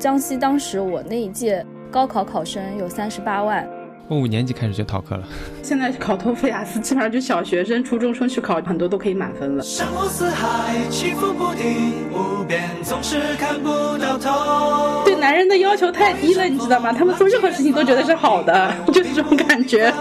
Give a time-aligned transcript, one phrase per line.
[0.00, 3.68] 江西当时我那一届高考考生有三十八万。
[4.08, 5.28] 我五年级开始就逃课了。
[5.62, 9.62] 现在考托福雅思，基本上就小学生、初中生去考，很多都可以满分了。
[9.62, 13.68] 山河四海，起伏不定，无边总是看不
[13.98, 15.04] 到头。
[15.04, 16.94] 对男人的要求太低了，你知道吗？
[16.94, 19.92] 他们做任何事情都觉得是好的， 就是这种感觉。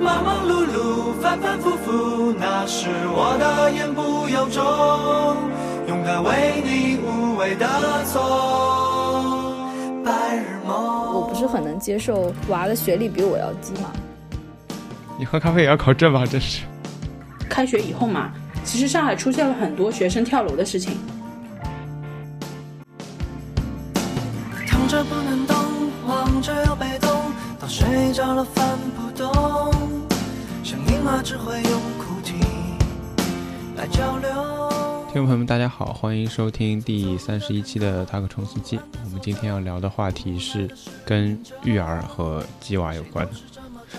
[0.00, 4.62] 忙忙碌碌，反反复复，那是我的言不由衷。
[6.08, 7.68] 敢为你无畏的
[8.06, 9.52] 错。
[10.02, 10.74] 白日梦。
[11.12, 13.90] 我不是很能接受娃的学历比我要低嘛。
[15.18, 16.24] 你喝咖啡也要考证吧？
[16.24, 16.62] 这是。
[17.46, 18.30] 开学以后嘛，
[18.64, 20.96] 其实上海出现了很多学生跳楼的事情。
[24.66, 25.56] 躺着不能动，
[26.06, 27.10] 望着又被动，
[27.60, 29.30] 到睡着了翻不动，
[30.64, 32.32] 像婴儿只会用哭泣
[33.76, 34.57] 来交流。
[35.08, 38.76] 听众朋友们，大家好，欢迎收听第三十一期的《塔克冲司机》。
[39.06, 40.68] 我们今天要聊的话题是
[41.02, 43.32] 跟育儿和鸡娃有关的。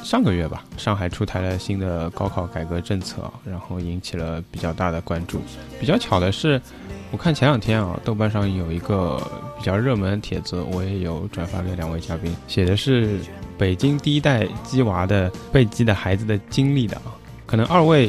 [0.04, 5.42] 上个月吧，上海出台了新的高考改革政策，然后引起了比较大的关注。
[5.80, 6.62] 比较巧的是，
[7.10, 9.20] 我看前两天啊，豆瓣上有一个
[9.58, 13.20] 比较热门的帖子，我也有转发给两位嘉宾，写的是
[13.58, 17.18] 北京第一代鸡娃的被鸡的孩子的经历的啊。
[17.48, 18.08] 可能二位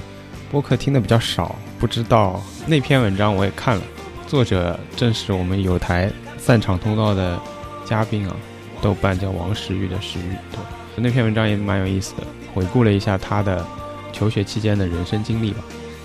[0.51, 1.55] 播客听的比较少。
[1.79, 3.83] 不知道那篇文章我也看了，
[4.27, 7.41] 作者正是我们有台散场通道的
[7.87, 8.37] 嘉宾啊，
[8.83, 10.33] 豆瓣叫王石玉的石玉。
[10.53, 10.61] 对，
[10.97, 13.65] 那篇文章也蛮有意思的，回顾了一下他的
[14.13, 15.63] 求学期间的人生经历吧。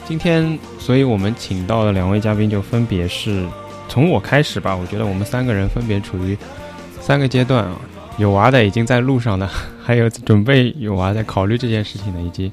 [0.07, 3.45] 今天，所以我们请到的两位嘉宾就分别是
[3.89, 4.75] 从我开始吧。
[4.75, 6.37] 我觉得我们三个人分别处于
[7.01, 7.75] 三个阶段啊，
[8.17, 9.49] 有娃的已经在路上的，
[9.83, 12.51] 还有准备有娃在考虑这件事情的，以及。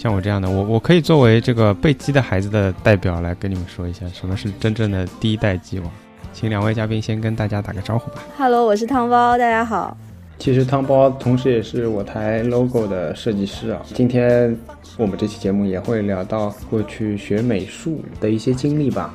[0.00, 5.90] 像我这样的，我我可以作为这个被鸡的孩子的代表来跟你们说一下，什么是真正的第一代鸡娃。
[6.32, 8.22] 请两位嘉宾先跟大家打个招呼吧。
[8.38, 9.94] Hello，我是汤包，大家好。
[10.38, 13.82] 其实汤包同时也是我台 logo 的设计师啊。
[13.94, 14.58] 今天
[14.96, 19.14] 我们这期节目也会聊到过去学美术的一些经历吧。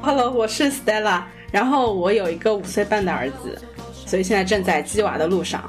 [0.00, 1.20] Hello，我是 Stella，
[1.52, 3.58] 然后我有一个五岁半的儿子，
[4.06, 5.62] 所以现在正在鸡娃的路上。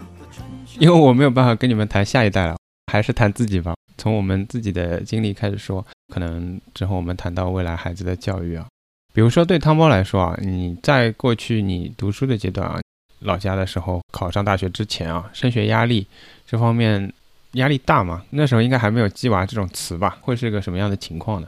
[0.79, 2.55] 因为我没有办法跟你们谈下一代了，
[2.89, 3.74] 还是谈自己吧。
[3.97, 8.67] 从我们自己的经历开始说，可能之后我们谈到未来孩子的教育啊，
[9.13, 12.79] 比如说对汤包来说啊，你在过去你读书的阶段啊，
[13.19, 16.05] 老家的时候考上大学之前啊，升学压力
[16.45, 17.11] 这方面
[17.53, 18.23] 压力大吗？
[18.29, 20.17] 那时候应该还没有“鸡娃”这种词吧？
[20.21, 21.47] 会是个什么样的情况呢？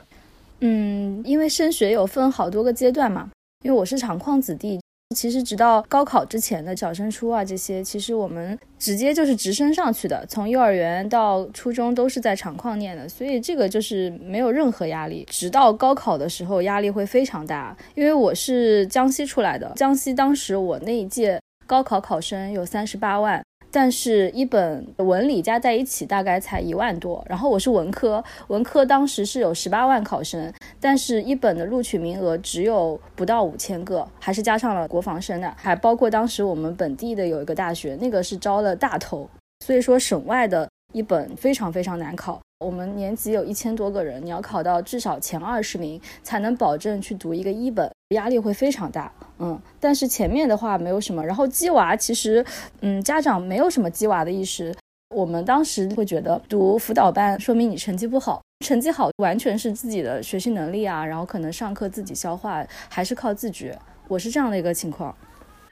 [0.61, 3.29] 嗯，因为升学有分好多个阶段嘛，
[3.63, 4.79] 因为我是厂矿子弟。
[5.15, 15.25] 其实直到高考之前的小升初啊，这些其实我们直接就是直升上去的，从幼儿园到初中都是在厂矿念的，所以这个就是没有任何压力。
[15.31, 23.41] 直到高考的时候，压力会非常大，因为我是江西出来的，江西当时我那一届高考考生有三十八万。
[23.69, 27.23] 但是，一本文理加在一起大概才一万多。
[27.29, 39.29] 然后我是文科，文科当时是有十八万考生，但是一本的录取名额只有不到五千个，还是加上了国防生的，还包括当时我们本地的有一个大学，那个是招了大头。
[39.65, 42.39] 所以说，省外的一本非常非常难考。
[42.59, 49.11] 我们年级有一千多个人，你要考到至少前二十名，才能保证去读一个一本，压力会非常大。
[49.39, 51.25] 嗯，但是前面的话没有什么。
[51.25, 52.45] 然后鸡娃其实，
[52.81, 54.75] 嗯，家长没有什么鸡娃的意识。
[55.15, 63.77] 我们当时会觉得读辅导班说明你成绩不好，成绩好完全是自己的学习能力啊，然后可能上课自己消化，还是靠自觉。
[64.07, 65.15] 我是这样的一个情况。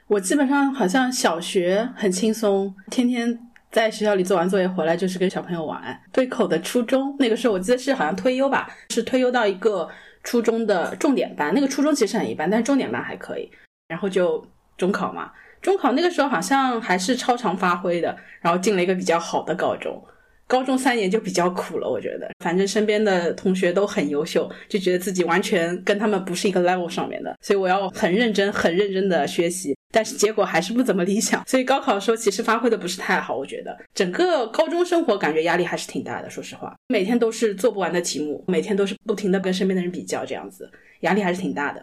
[0.08, 3.38] 我基本上好像小学很轻松，天天。
[3.68, 6.00] 在学校里做完作业回来就是跟小朋友玩。
[6.10, 9.86] 对口的初中那个时候我记得是好像推优吧，是推优到一个
[10.26, 11.54] 初中的重点班。
[11.54, 13.50] 那个初中其实很一般，但是重点班还可以。
[13.88, 14.44] 然后就
[14.76, 15.32] 中考嘛，
[15.62, 20.04] 中考那个时候好像还是超常发挥的，然后进了一个比较好的高中。
[20.48, 40.70] 高中三年就比较苦了，我觉得，反正身边的同学都很优秀，就觉得自己完全跟他们不是一个 level 上面的，所以我要很认真、很认真的学习，但是结果还是不怎么理想，所以高考的时候其实发挥的不是太好，我觉得整个高中生活感觉压力还是挺大的，说实话，每天都是做不完的题目，每天都是不停的跟身边的人比较，这样子
[41.00, 41.82] 压力还是挺大的。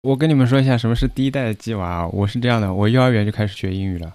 [0.00, 4.10] 我跟你们说一下什么是第一代的鸡娃啊，我是这样的，我幼儿园就开始学英语了，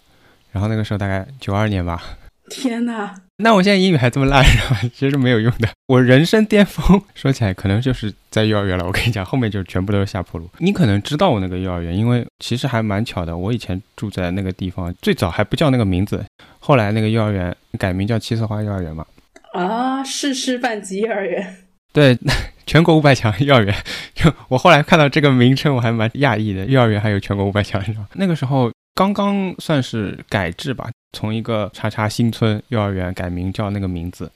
[0.51, 2.01] 然后那个时候大概九二年吧。
[2.49, 3.15] 天哪！
[3.37, 4.43] 那我现在英语还这么烂，
[4.95, 5.67] 其实没有用的。
[5.87, 8.85] 我人生巅峰 说起来，可能就是在幼儿园了。
[8.85, 10.49] 我跟你讲，后面就全部都是下坡路。
[10.59, 13.35] 你可能知道我那个幼儿园，因为其实还蛮巧的。
[13.35, 16.23] 我以前住在那个地方，最早还不叫那个名字，
[16.59, 19.05] 后来那个幼儿园改名叫七色花幼儿园嘛。
[19.51, 21.57] 啊，是师范级幼儿园。
[21.91, 22.17] 对，
[22.65, 23.75] 全国五百强幼儿园，
[24.13, 26.65] 就我后来看到这个名称，我还蛮讶异的。
[26.65, 28.05] 幼儿园还有全国五百强，你知道？
[28.13, 34.29] 那个时候刚刚算是改制吧，从一个叉叉新村幼儿园改名叫那个名字。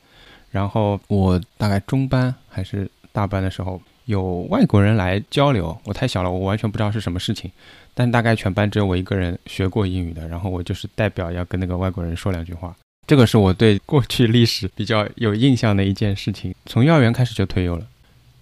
[0.49, 7.51] 然后我大概中班还是大班的时候，有外国人来交流，我太小了，我完全不知道是什么事情。
[7.93, 12.73] 但大概全班只有我一个人学过英语的，然后我就是代表要跟那个外国人说两句话。
[13.05, 16.55] 这个是我对过去历史比较有印象的一件事情。
[16.65, 17.85] 从幼儿园开始就退休了，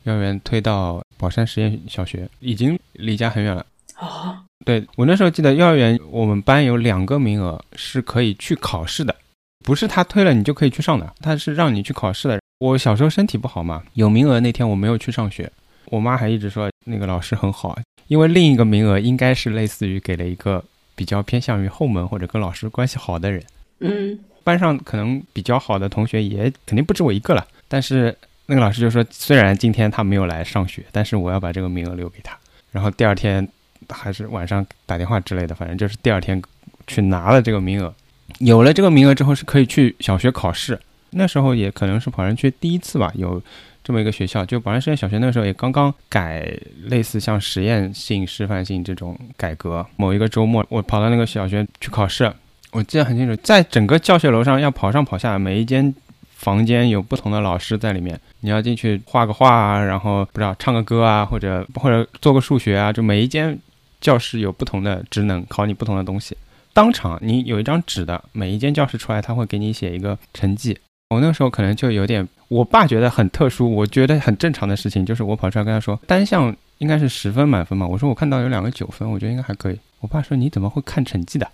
[0.03, 3.65] 幼儿园退到宝山实验小学，已经离家很远了。
[3.99, 4.37] 哦，
[4.67, 9.15] 对我那时候记得幼儿园，我们班有两个名额是可以去考试的，
[9.63, 12.41] 不是他推了你就可以去上的，他是让你去考试的。
[12.59, 15.49] 我小时候身体不好嘛，有名额那天我没有去上学，
[15.85, 20.61] 我妈还一直说那个老师很好，因为另一个名额应该是类似于给了一个
[20.95, 23.41] 比较偏向于后门或者跟老师关系好的人。
[23.79, 28.13] 嗯，班上可能比较好的同学也肯定不止我一个了，但是
[28.47, 32.37] 那个老师就说，虽然今天他没有来上学，但是我要把这个名额留给他。
[32.69, 33.47] 然后第二天
[33.89, 36.41] 还是晚上打电话之类的，反正就是第二天
[36.85, 37.93] 去拿了这个名额。
[38.39, 40.79] 有了这个名额之后，是可以去小学考试。
[41.11, 43.41] 那时候也可能是宝山区第一次吧，有
[43.83, 46.45] 这么一个学校，就宝山实验小学那个时候也刚刚改
[46.87, 49.85] 类似像实验性、示范性这种改革。
[49.95, 52.31] 某一个周末，我跑到那个小学去考试。
[52.71, 55.95] 我记得很清楚，在整个教学楼上要跑上跑下，每一间
[56.35, 63.57] 房间有不同的老师在里面，你要进去画个画啊，然后不知道唱个歌啊，或者或者做个数学啊，就每一间
[63.99, 66.35] 教室有不同的职能，考你不同的东西。
[66.73, 70.77] 当场你有一张纸的，每一间教室出来他会给你写一个成绩。
[71.09, 79.79] 我那个时候可能就有点，我爸觉得很特殊，我觉得很正常的事情，就是我跑出来跟他说，单项应该是十分满分嘛，我说我看到有两个九分，我觉得应该还可以。
[80.01, 81.49] 我爸说你怎么会看成绩的？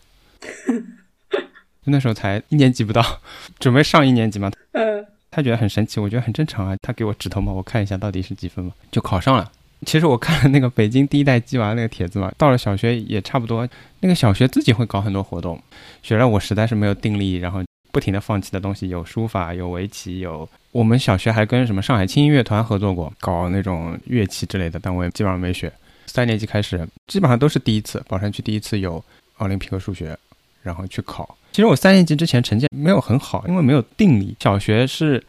[1.86, 3.22] 那时候才一年级不到，
[3.60, 4.52] 准备上一年级嘛。
[4.72, 6.76] 嗯，他觉得很神奇，我觉得很正常啊。
[6.82, 9.52] 他给我指头嘛，我看一下到底是几分嘛，就考上了。
[9.86, 13.68] 其实我看了那个北京第一代鸡娃那个帖子嘛，到了小学也差不多。
[14.00, 15.62] 那个小学自己会搞很多活动，
[16.02, 25.72] 学了我实在是没有定力，然后不停的放弃的东西有书法，有围棋，有我们小学还跟什么上海轻音乐团合作过，搞那种乐器之类的，但我也基本上没学。
[26.06, 29.04] 三年级开始，基本上都是第一次，宝山区第一次有
[29.38, 30.16] 奥林匹克数学，
[30.62, 31.38] 然后去考。
[31.52, 34.36] 其实我三年级之前成绩没有很好，因为没有定力。
[34.40, 35.24] 小学是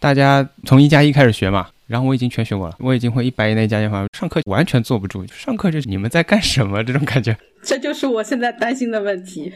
[0.00, 7.36] 大家从一加一开始学嘛，然后我已经全学过了，我已经会一百以内加减法，上课完全坐不住，上课就是你们在干什么这种感觉。
[7.62, 9.52] 这就是我现在担心的问题。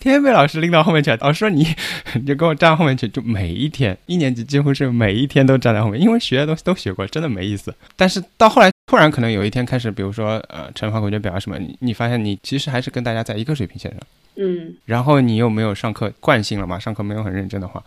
[0.00, 1.66] 天天被老师拎到后面去，老师说你
[2.14, 7.74] 你就跟我站后面去，就每一天一年级几乎是每一天都站在后面，因为学的东西都学过，真的没意思。
[7.96, 14.00] 但是到后来突然可能有一天开始，比如说呃乘法口诀表啊什么，你你发现你其实还是跟大家在一个水平线上。
[14.36, 16.78] 嗯，然后你又没有上课惯性了嘛？
[16.78, 17.82] 上课没有很认真的话，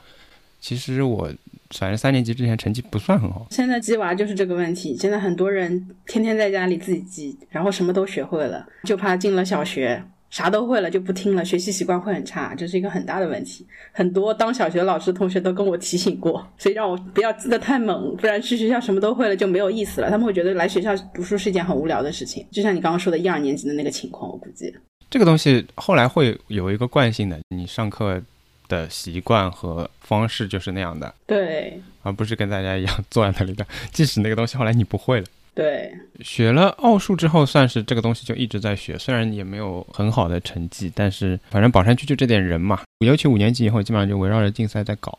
[0.60, 1.32] 其实我
[1.72, 3.48] 反正三年级之前成绩不算很好。
[3.52, 13.66] 现在鸡娃就是这个问题，现在很多人天天在家里自己记，然后什么都学会了，就怕进了小学啥都会了就不听了，学习习惯会很差，这是一个很大的问题。
[13.94, 20.10] 很多当小学老师同学都跟我提醒过，所以让我不要记得太猛，不然去学校什么都会了就没有意思了。
[20.10, 24.74] 他们会觉得来学校读书是一件很无聊的事情，就像你刚刚说的一二年级的那个情况，我估计。
[25.10, 28.22] 这个东西后来会有一个惯性的，你上课
[28.68, 33.66] 的习惯和方式就是那样的，对，而不是跟大家一样 坐在那里的。
[33.92, 35.92] 即使那个东西后来你不会了，对，
[36.22, 45.18] 学了奥数之后，算是这个东西就一直在学，虽然也没有很好的成绩，但是反正宝山区就这点人嘛，尤其五年级以后，基本上就围绕着竞赛在搞。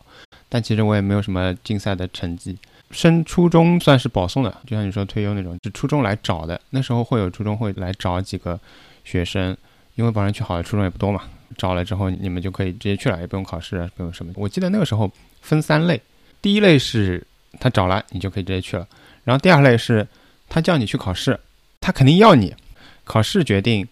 [0.49, 2.57] 但其实我也没有什么竞赛的成绩，
[2.91, 6.59] 升初中算是保送的，就像你说退休那种，是初中来找的。
[6.71, 8.59] 那时候会有初中会来找几个
[9.05, 9.57] 学生。
[9.99, 11.25] 因为保山区好的初中也不多嘛，
[11.57, 14.33] 招了之后你们就可以直接去了，也不用考试，不用什么。
[14.37, 16.01] 我记得那个时候分三类，
[16.41, 17.21] 第一类是
[17.59, 18.87] 他找了你就可以直接去了，
[19.25, 20.07] 然后第二类是
[20.49, 21.37] 他叫你去考试，
[21.81, 22.55] 他肯定要你，
[23.03, 23.85] 考试决定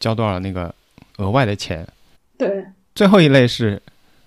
[0.00, 0.74] 交多少那个
[1.18, 1.86] 额外的钱。
[2.36, 2.64] 对，
[2.96, 3.80] 最后一类是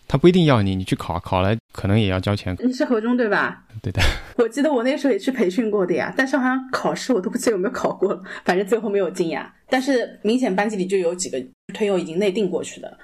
[0.08, 2.56] 他不一定要你，你去考，考了可能也要交钱。
[2.60, 3.64] 你是河中对吧？
[3.82, 4.02] 对的。
[4.38, 9.54] 我记得我那个时候也去培训过的呀，但是好像考试我都不记得有没有考过了，反正最后没有进呀。
[9.70, 11.44] 但是明显班级里就有几个
[11.74, 12.98] 推友已经内定过去的。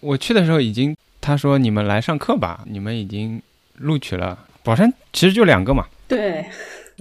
[0.00, 3.40] 我去的时候已经，他说你们来上课吧，你们已经
[3.76, 4.38] 录取了。
[4.62, 5.86] 宝山其实就两个嘛。
[6.08, 6.44] 对。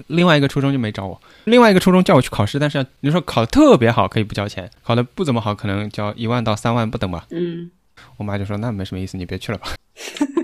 [0.08, 7.28] 另外一个初中就没找我，另外一个初中叫我去考试，但是你说考的特别好可以不交钱，考的不怎么好可能交一万到三万不等吧。
[7.30, 7.70] 嗯。
[8.18, 9.74] 我妈就说那没什么意思，你别去了吧。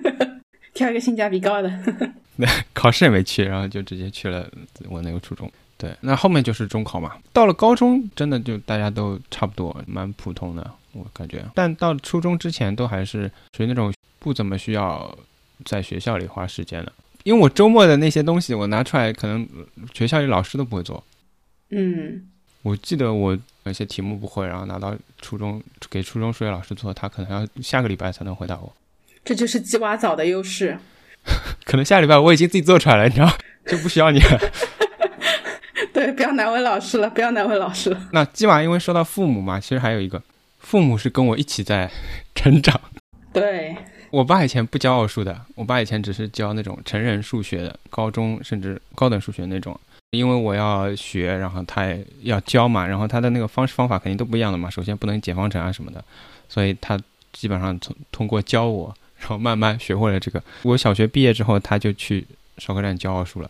[0.73, 1.69] 挑一个性价比高的。
[2.37, 4.49] 那考试也没去，然后就直接去了
[4.87, 5.51] 我那个初中。
[5.77, 7.17] 对，那后面就是中考嘛。
[7.33, 11.43] 到了高中，真的就大家都差不多，蛮普通的，我感觉。
[11.53, 15.17] 但到初中之前，都还是属于那种不怎么需要
[15.65, 16.93] 在学校里花时间的。
[17.23, 19.47] 因为我周末的那些东西我拿出来，可能
[19.93, 21.03] 学校里老师都不会做。
[21.71, 22.27] 嗯，
[22.61, 28.73] 我记得我有些题目不会，然后拿到初中给初中数学老师做，他可能要下个礼拜才能回答我。
[29.23, 30.77] 这就是鸡娃早的优势。
[31.65, 33.31] 可能下礼拜我已经自己做出来了，你知道，
[33.65, 34.39] 就不需要你了。
[35.93, 38.09] 对，不要难为老师了，不要难为老师了。
[38.11, 40.21] 那鸡娃因为说到父母嘛，其实还有一个，
[40.59, 41.89] 父母是跟我一起在
[42.33, 42.79] 成长。
[43.31, 43.75] 对，
[44.11, 49.77] 我爸以前不教奥数的，我爸以前只是教那种成人数学的，高中甚至高等数学那种。
[50.11, 54.67] 因为我要学，然后他也要教嘛，然后他的那个方式方法肯定都不一样的嘛。
[54.67, 56.03] 首先不能解方程啊什么的，
[56.47, 56.99] 所以他
[57.31, 60.41] 基本上通通过教我，然后慢慢学会了这个。
[60.63, 62.25] 我小学毕业之后，他就去
[62.57, 63.49] 烧烤站教奥数了。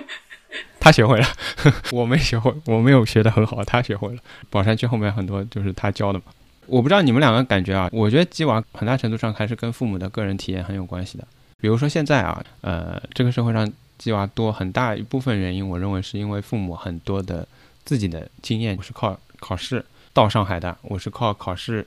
[0.78, 1.26] 他学会了，
[1.92, 4.20] 我没学会，我没有学得很好，他学会了。
[4.50, 6.26] 宝山区后面很多就是他教的嘛。
[6.66, 11.26] 我不知道你们两个感觉啊，我觉得鸡娃很大程度上还是跟父母的个人体验很有关系的。
[11.58, 13.66] 比如说现在啊，呃，这个社会上。
[14.00, 17.46] 计划多很大一部分原因，我认为是因为父母很多的
[17.84, 21.86] 自己的经验我是靠考试到上海的，我是靠考试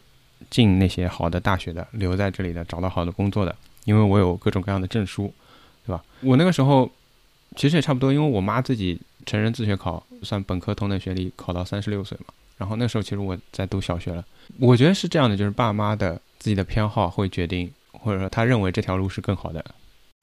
[0.51, 3.55] 进那些好的大学的，留在这里的，找到好的工作的，
[3.86, 5.34] 因为我有各种各样的证书，
[5.88, 6.03] 对吧？
[6.22, 6.88] 我那个时候
[7.55, 12.34] 其实也差不多，因为我妈自己成人自学考，算本科同等学历，考到三十六岁嘛。
[12.58, 14.24] 然后那时候其实我在读小学了，
[14.60, 19.65] 我觉得是这样的，就是爸妈的自己的偏好会决定，或者说他认为这条路是更好的。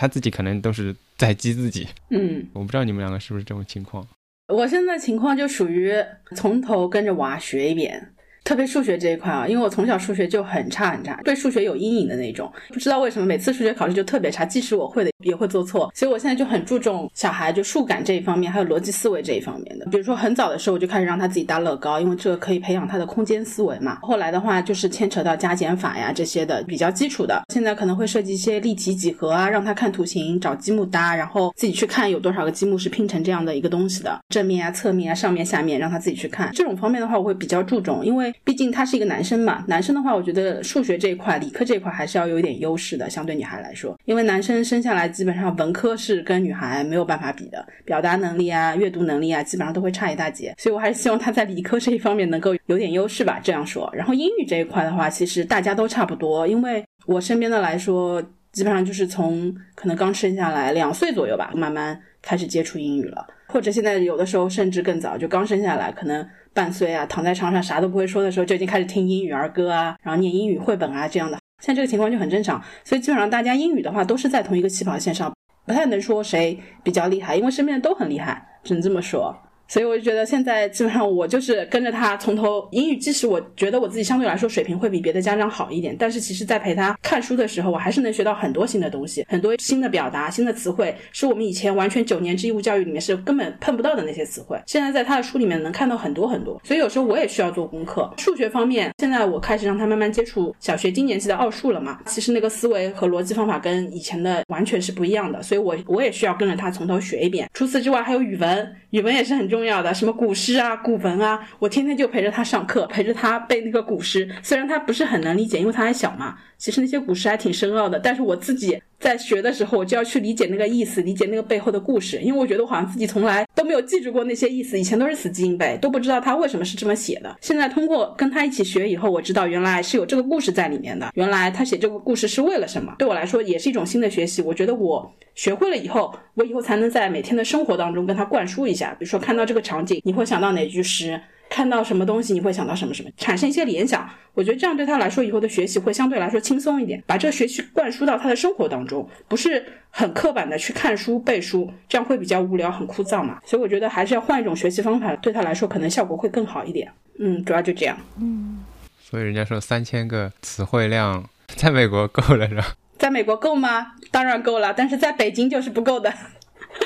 [0.00, 4.02] 他自己可能都是在激自己，嗯，我不知道你们两个是不是这种情况。
[4.48, 5.92] 我现在情况就属于
[6.34, 8.14] 从头跟着娃学一遍。
[8.50, 12.52] 特别数学这一块啊，因为我从小数学就很差很差，对数学有阴影的那种。
[12.70, 15.88] 不知道为什么每次数学考试就特别差，即使我会的也会做错。
[15.94, 19.86] 所以我现在就很注重小孩就数感这一方面，还有逻辑思维这一方面的。
[19.86, 24.00] 比如说很早的时候我就开始让他自己搭乐高，因为这个可以培养他的空间思维嘛。
[24.02, 27.44] 后来的话就是牵扯到加减法呀这些的比较基础的。
[27.50, 36.50] 现在可能会设计一些立体几何啊，让他看图形找积木搭，然后自己去看有多少个积木是拼成这样的一个东西的，正面啊、侧面啊、上面下面，让他自己去看。
[36.52, 38.34] 这种方面的话我会比较注重，因为。
[38.42, 43.96] 毕竟他是一个男生嘛，男生的话，我觉得数学这一块、理科这一块还是要有一点优势的，相对女孩来说。
[44.06, 50.54] 因为男生生下来基本上文科是跟女孩没有办法比的，表达能力啊、阅读能力啊，基本上都会差一大截。
[50.58, 53.88] 所以我还是希望他在理科这一方面能够有点优势吧，这样说。
[53.94, 58.20] 然后英语这一块的话，其实大家都差不多，因为我身边的来说，
[58.52, 66.26] 基本上就是从可能刚生下来两岁左右吧，慢慢开始接触英语了，或者现在有的时候甚至更早，就刚生下来可能。
[66.52, 71.38] 半岁啊，躺在床上啥都不会说的时候，就已经开始听英语儿歌啊，然后念英语绘本啊这样的。
[71.62, 75.32] 现在这个情况就很正常，所以基本上大家英语的话都是在同一个起跑线上，
[75.66, 79.36] 不太能说谁比较厉害，因为身边的都很厉害，只能这么说。
[79.70, 94.60] 所以我就觉得现在基本上我就是跟着他从头英语，即使我觉得我自己相对来说水平会比别的家长好一点，但是其实在陪他看书的时候，我还是能学到很多新的东西，很多新的表达、新的词汇，是我们以前完全九年制义务教育里面是根本碰不到的那些词汇。
[94.66, 98.12] 现在在他的书里面能看到很多很多，所以有时候我也需要做功课。
[98.18, 107.48] 数学方面，现在我开始让他慢慢接触小学低年级的奥数了嘛，其实那个思维和逻辑方法跟以前的完全是不一样的，所以我我也需要跟着他从头学一遍。
[107.54, 114.26] 除此之外，还有语文，语文也是很重重要的，什么古诗啊、古文啊，我天天就陪着他上课，陪着他背那个古诗。
[114.42, 116.38] 虽然他不是很能理解，因为他还小嘛。
[116.56, 122.20] 其实那些古诗还挺深奥的，但是我自己在学的时候，我就要去理解那个意思，理解那个背后的故事。
[122.20, 127.34] 因为我觉得我好像自己从来都没有记住过那些意思，以前都是死记硬背，都不知道他为什么是这么写的。
[127.40, 132.94] 现在通过跟他一起学以后，我知道原来是有这个故事在里面的，原来他写这个故事是为了什么。
[132.98, 134.42] 对我来说也是一种新的学习。
[134.42, 138.90] 我觉得我学会了以后，我以后才能在每天的生活当中跟他灌输一下。
[138.98, 141.18] 比如说看到这个场景，你会想到哪句诗？
[141.50, 144.08] 看到什么东西，你会想到什么什么，产生一些联想。
[144.34, 147.02] 我觉得这样对他来说，以后的学习会相对来说轻松一点。
[147.06, 153.40] 把这个学习灌输到他的生活当中，不是很刻板的去看书背书，这样会比较无聊，很枯燥嘛。
[153.44, 156.90] 所以我觉得还是要换一种学习方法，对他来说可能效果会更好一点。
[157.18, 157.98] 嗯，主要就这样。
[158.20, 158.64] 嗯，
[159.02, 162.64] 所以人家说三千个词汇量在美国够了是吧？
[162.96, 163.88] 在美国够吗？
[164.12, 166.14] 当然够了，但是在北京就是不够的，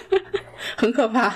[0.77, 1.35] 很可怕。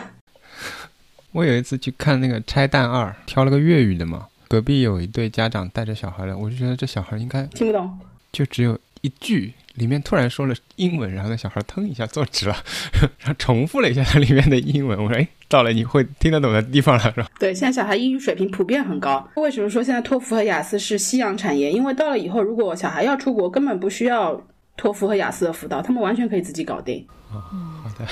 [1.32, 4.26] 我有一次去看那个《拆弹二》，挑了个粤语的嘛。
[4.48, 7.98] 隔壁有一对家长带着小孩来，我就觉得这小孩应该听不懂，
[8.32, 12.56] 就只有一句，里面突然说了英文，然后那小孩腾一下坐直了，
[13.20, 14.98] 然后重复了一下它里面的英文。
[14.98, 19.28] 我说：“哎，到了你会听得懂的地方了，是吧？”对，现在小孩英语水平普遍很高。
[19.36, 21.70] 为什么说现在托福和雅思是夕阳产业？
[21.70, 24.42] 因为到了以后，如果小孩要出国，根本不需要
[24.78, 27.06] 托福和雅思的辅导，他们完全可以自己搞定。
[27.30, 27.38] 哦，
[27.84, 28.06] 好的。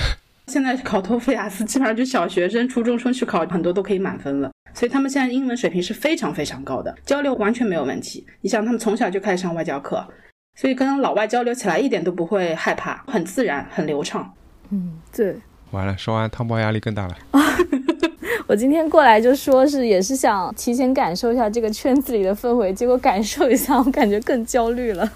[0.47, 4.49] 现在考托福、雅思，基本上就小学生、初中生去考，很多都可以满分了。
[4.73, 8.25] 所以他们现在英文水平是非常非常高的，交流完全没有问题。
[8.41, 10.07] 你想，他们从小就开始上外教课，
[10.55, 14.31] 所以跟老外交流起来一点都不会害怕，很自然，很流畅。
[14.69, 15.35] 嗯，对。
[15.71, 17.17] 完了，说完汤包压力更大了。
[18.47, 25.11] 我今天过来就说是也是想提前感受一下这个圈子里的氛围，结果感受一下，我感觉更焦虑了。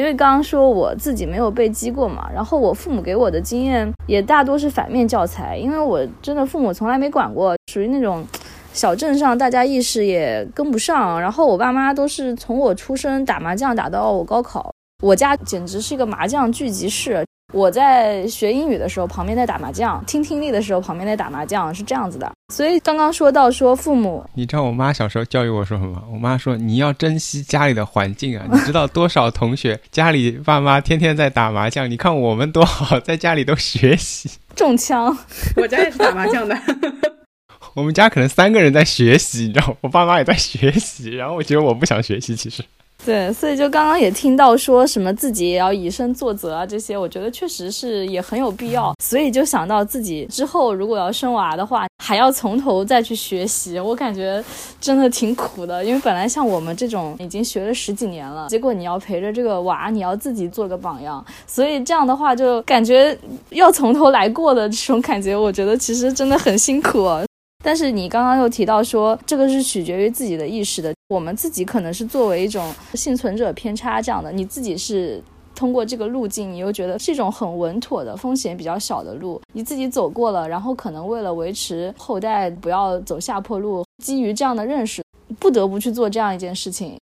[0.00, 8.26] 因为刚刚说我自己没有被激过嘛，然后我父母给我的经验也大多是反面教材，因为我真的父母从来没管过，属于那种
[8.72, 17.22] 小镇上大家意识也跟不上，然后我爸妈都是从我出生打麻将打到我高考，我家简直是一个麻将聚集室。
[17.52, 22.30] 我在学英语的时候，旁边在打麻将；听听力的时候，旁边在打麻将，是这样子的。
[22.52, 26.02] 所以刚刚说到说父母，你知道我妈小时候教育我说什么？
[26.12, 28.46] 我妈说你要珍惜家里的环境啊！
[28.50, 31.90] 你知道多少同学家里爸妈天天在打麻将？
[31.90, 34.30] 你看我们多好，在家里都学习。
[34.54, 35.16] 中枪！
[35.56, 36.56] 我家也是打麻将的。
[37.74, 41.10] 我们家可能三个人在学习，你知道，我爸妈也在学习。
[41.10, 42.64] 然后我觉得我不想学习，其实。
[43.04, 48.94] 对，所以就刚刚也听到说什么自己也要以身作则啊，这些我觉得确实是也很有必要。
[49.02, 54.42] 所以就想到自己之后如果要生娃的话，还要从头再去学习，我感觉
[54.80, 55.82] 真的挺苦的。
[55.82, 63.16] 因为本来像我们这种已经学了十几年了，结果你要陪着这个娃，你要自己做个榜样，所以这样的话就感觉
[63.48, 67.08] 要从头来过的这种感觉，我觉得其实真的很辛苦。
[67.62, 70.92] 但是你刚刚又提到说，这个是取决于自己的意识的。
[71.08, 75.22] 我们自己可能是作为一种幸存者偏差这样的，你自己是
[75.54, 85.02] 通过这个路径，你又觉得是一种很稳妥的、风险比较小的路，你自己走过了，然后可能为了维持后代不要走下坡路，基于这样的认识，
[85.38, 86.96] 不得不去做这样一件事情。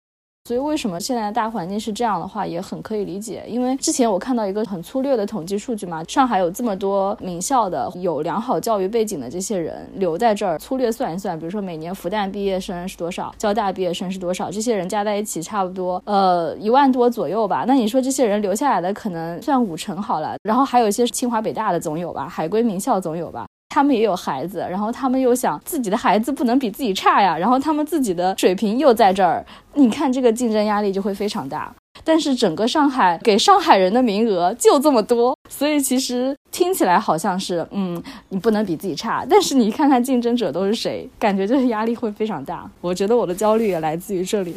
[0.47, 3.43] 所以，为什么现在的大环境是这样的话，也很可以理解。
[3.49, 17.65] 因为之前我看到一个很粗略的统计数据嘛，上海有这么多名校的、有良好教育背景的这些人留在这儿，粗略算一算，比如说每年复旦毕业生是多少，交大毕业生是多少，这些人加在一起差不多呃一万多左右吧。
[17.67, 23.46] 那你说这些人留下来的可能算五成好了，然后还有一些清华北大的总有吧，海归名校总有吧。
[23.69, 31.75] 他们也有孩子，然后他们又想自己的孩子不能比自己差呀，然后他们自己的水平又在这儿，你看这个竞争压力就会非常大。
[32.05, 39.27] 但是整个上海给上海人的名额就这么多，所以其实听起来好像是，嗯，你不能比自己差。
[39.29, 42.71] 但是你看看竞争者都是谁，感觉就是压力会非常大。
[42.81, 44.55] 我觉得我的焦虑也来自于这里。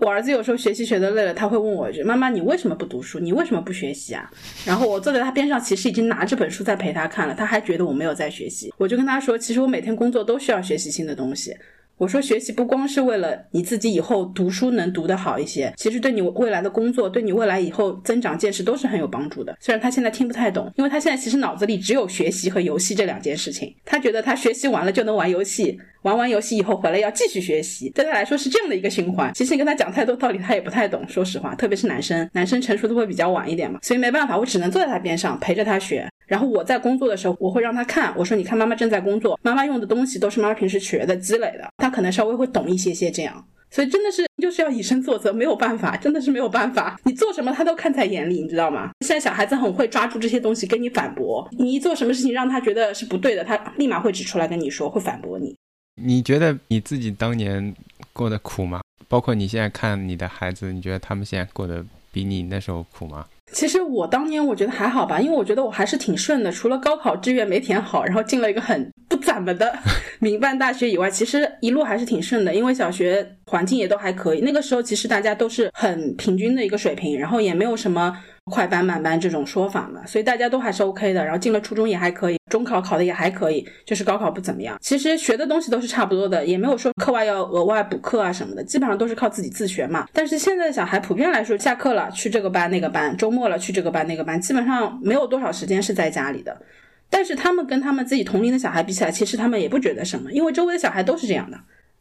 [0.00, 3.18] 我儿子有时候学习学的累了，他会问我一句：“妈妈，你为什么不读书？
[3.18, 4.30] 你为什么不学习啊？”
[4.64, 8.72] 然后我坐在他边上，其实已经拿这本书在陪他看了，他还觉得我没有在学习。
[8.76, 11.54] 我就跟他说：“其实我每天工作都需要学习新的东西。”
[11.98, 19.56] 我说学习不光是为了你自己以后读书能读得好一些，其实对你未来的工作，对你未来以后增长见识都是很有帮助的。
[19.58, 23.74] 虽然他现在听不太懂，因为他现在其实脑子里只有学习和游戏这两件事情。
[23.84, 29.34] 他觉得他学习完了就能玩游戏，玩完游戏以后回来要继续学习，对他来说是这样的一个循环。
[29.34, 31.04] 其实你跟他讲太多道理，他也不太懂。
[31.08, 36.08] 说实话，特别是男生，男生成熟的会比较晚一点嘛，所以没办法，我只能坐在他边上陪着他学。
[36.28, 43.44] 然后我在工作的时候，我会让他看，我说你看妈妈正在工作，妈妈用的东西都是妈妈平时学的积累的，他可能稍微会懂一些些这样。
[43.70, 48.90] 所以真的是就是要以身作则，没有办法，真的是没有办法，你做什么他都看在眼里，你知道吗？
[49.00, 55.54] 现在小孩子很会抓住这些东西跟你反驳，你一做什么事情让他觉得是不对的，他立马会指出来跟你说，会反驳你。
[56.00, 57.74] 你觉得你自己当年
[58.12, 58.80] 过得苦吗？
[59.06, 63.26] 包括你现在看你的孩子，你觉得他们现在过得比你那时候苦吗？
[63.52, 69.76] 其实我当年我觉得还好吧，因为我觉得我还是挺顺的，除了高考志愿没填好，然后进了一个很不怎么的
[70.20, 74.40] 民办大学以外，其实一路还是挺顺的，因为小学环境也都还可以。
[74.40, 78.16] 那个时候其实大家都是很平均的一个水平，然后也没有什么。
[78.48, 81.22] 快班慢班这种说法嘛，所以大家都还是 OK 的。
[81.22, 84.78] 然后进了初中也还可以，中考考的也还可以，就是高考不怎么样。
[84.80, 90.08] 其实学的东西都是差不多的，也没有说课外要额外补课啊什么的，基本上都是靠自己自学嘛。
[90.12, 96.56] 但是现在的小孩普遍来说，下课了去这个班那个班，周末了去这个班那个班，基本上没有多少时间是在家里的。
[97.10, 101.58] 但是他们跟他们自己同龄的小孩比起来，其实他们也不觉得什么，因为周围的小孩都是这样的。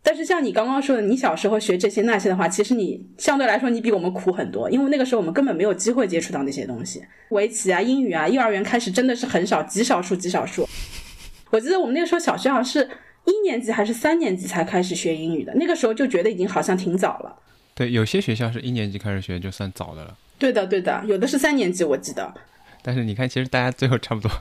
[0.07, 10.65] 但是像你刚刚说的，你小时候学这些那些的话，其实你相对来说你比我们苦很多，因为那个时候我们根本没有机会接触到那些东西，围棋啊、英语啊，幼儿园开始真的是很少，极少数、极少数。
[11.51, 12.89] 我记得我们那个时候小学好像是
[13.25, 17.35] 一年级还是三年级才开始学英语的，那个时候就觉得已经好像挺早了。
[17.75, 20.17] 对，有些学校是一年级开始学就算早的了。
[20.39, 22.33] 对的，对的，有的是三年级，我记得。
[22.81, 24.31] 但是你看，其实大家最后差不多。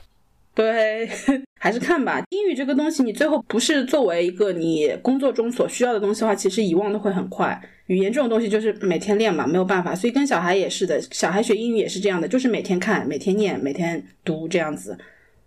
[0.57, 1.07] 对，
[1.59, 2.19] 还是看吧。
[2.31, 7.61] 英语这个东西，你最后不是作为一个你工作中所需要的东西的话，其实遗忘的会很快。
[7.85, 9.93] 语言这种东西就是每天练嘛，没有办法。
[9.93, 14.97] 所以跟小孩也是的，小孩学英语也是这样的，就是每天看、每天念、每天读这样子，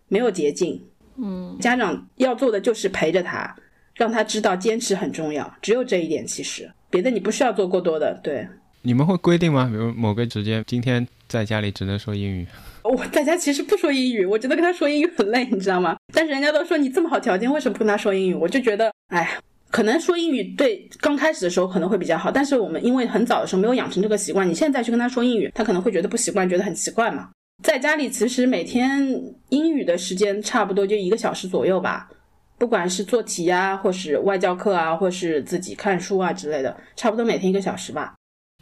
[0.06, 0.80] 没有捷径。
[1.16, 3.52] 嗯，家长要做的就是陪着他，
[3.96, 6.24] 让他知道坚持很重要，只有这一点。
[6.24, 8.18] 其实别的你不需要做过多的。
[8.22, 8.46] 对，
[8.82, 9.68] 你们会规定吗？
[9.68, 12.46] 比如某个时间，今天在家里只能说英语。
[12.82, 15.96] 我在家其实不说英语，我觉得跟他说英语很累，你知道吗？
[16.12, 18.34] 但是人家都说你这么好条件，为什么不跟他说英语？
[18.34, 19.38] 我就觉得，哎，
[19.70, 27.30] 可能说英语对刚开始的时候可能会比较好，但是我们因为很早的时候没有养成这个习惯，你现在去跟他说英语，他可能会觉得不习惯，觉得很奇怪嘛。
[27.62, 32.10] 在家里其实每天英语的时间差不多就一个小时左右吧，
[32.56, 38.14] 不管是做题啊，或是外教课啊，或是自己看书啊之类的，差不多每天一个小时吧。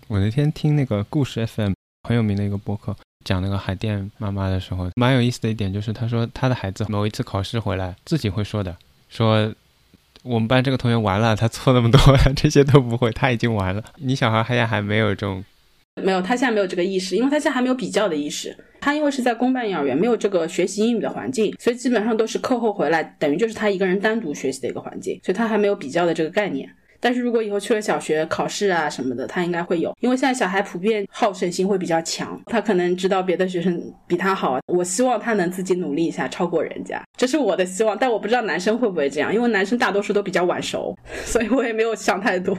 [0.09, 1.73] 我那天听那个故事 FM
[2.09, 2.97] 很有名的一个播客，
[3.29, 8.75] 讲那个海淀妈妈的时候，蛮有意思的一点就是，他说他的孩子某一次考试回来，自己会说的，
[9.11, 9.53] 说
[10.23, 12.01] 我们班这个同学完了，他错那么多，
[12.35, 13.85] 这些都不会，他已经完了。
[13.97, 15.45] 你小孩现在还没有这种，
[16.03, 18.57] 没有，他现在没有这个意识，因为他现在还没有比较的意识。
[18.81, 26.67] 他因为是在公办幼儿园，没有这个学习英语的环境，所以基本上都是课后回来，等于就是他一个人单独学习的一个环境，所以他还没有比较的这个概念。
[27.01, 37.97] 但是如果以后去了小学考试啊什么的，他应该会有，因为现在小孩普遍好胜心会比较强，他可能知道别的学生比他好，我希望他能自己努力一下，超过人家，这是我的希望。
[37.97, 42.57] 但我不知道男生会不会这样，因为男生大多数都比较晚熟， 所以我也没有想太多。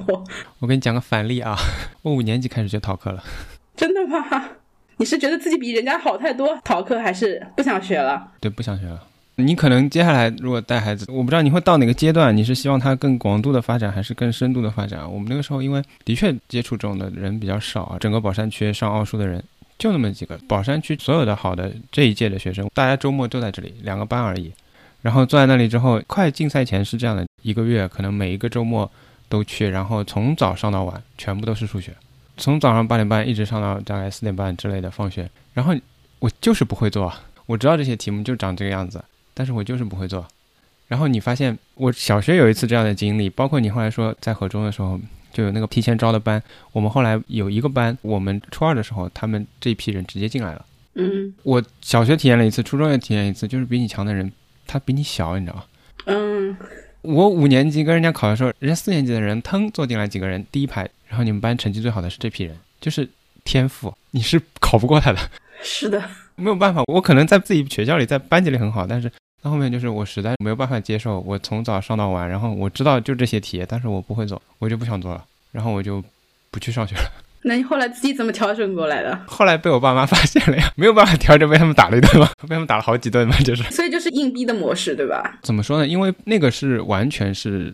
[0.60, 1.56] 我给你讲个反例啊，
[2.04, 3.24] 我五年级开始就逃课了，
[3.76, 4.52] 真的吗？
[4.98, 8.32] 你是觉得自己比人家好太多逃课，还是不想学了？
[8.42, 9.02] 对，不想学了。
[9.40, 15.02] 你可能接下来如果带孩子，我不知道你会到哪个阶段，你是希望他更广度的发展，还是更深度的发展？
[15.12, 19.44] 我们那个时候因为的确接触这种的人比较少啊，整个宝山区上奥数的人
[19.78, 24.52] 就那么几个，宝山区所有的好的这一届的学生，大家周末都在这里，两个班而已。
[25.02, 28.92] 然后坐在那里之后，快竞赛前是这样的，一个月可能每一个周末
[29.30, 31.94] 都去，然后从早上到晚全部都是数学。
[32.36, 35.74] 从早上八点半一直上到大概四点半之类的放学，然后
[36.20, 37.14] 我就是不会做，
[37.46, 39.02] 我知道这些题目就长这个样子，
[39.40, 40.28] 但是我就是不会做。
[40.90, 45.00] 然后你发现我小学有一次这样的经历，包括你后来说在河中的时候
[45.32, 50.66] 就有那个提前招的班，我们后来有一个班，我们初二的时候他们这一批人直接进来了。
[50.96, 54.30] 嗯我小学体验了一次，初中也体验一次，就是比你强的人
[54.68, 55.64] 他比你小，你知道吗？
[56.08, 56.58] 嗯，
[57.04, 63.08] 我五年级跟人家考的时候，人家四年级的人腾坐进来几个人，第一排，然后你们班成绩最好的是这批人，就是
[63.46, 65.20] 天赋，你是考不过他的，
[65.64, 66.04] 是的，
[66.36, 66.84] 没有办法。
[66.88, 69.10] 我可能在自己学校里，在班级里很好，但是
[69.42, 76.04] 到后面就是我实在没有办法接受，我从早上到晚，然后我知道就这些题，但是我不会做，我就不想做了，然后我就
[76.52, 77.12] 不去上学了。
[77.44, 79.18] 那你后来自己怎么调整过来的？
[79.26, 83.64] 后来被我爸妈发现了呀，没有办法调整，被他们打了一顿嘛，被他们打了好几顿嘛，就是。
[83.72, 85.40] 所以就是硬逼的模式，对吧？
[85.42, 85.88] 怎么说呢？
[85.88, 87.74] 因为那个是完全是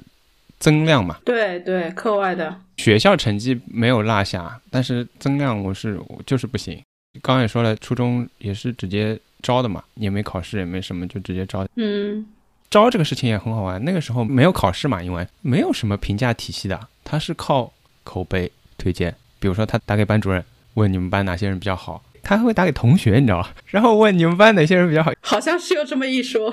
[0.59, 6.79] 增量嘛，对对，课外的，学校成绩没有落下，但是增量我是我就是不行。
[7.21, 11.67] 刚刚也说了，初中也是直接招的嘛，也没考试，也没什么，就直接招。
[11.75, 12.25] 嗯
[12.69, 17.71] 招这个事情也很好玩，那个时候没有考试嘛，因为没有什么评价体系的，他是靠
[18.03, 19.15] 口碑推荐。
[19.39, 23.53] 比如说他打给班主任，问你们班哪些人比较好，他还会打给同学，你知道吧？
[23.67, 26.51] 然后问你们班哪些人比较好，好像是有这么一说，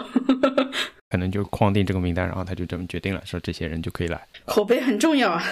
[1.11, 4.21] 可能就框定这个名单，然后他就这么决定了，说这些人就可以来。
[4.45, 5.43] 口碑很重要啊。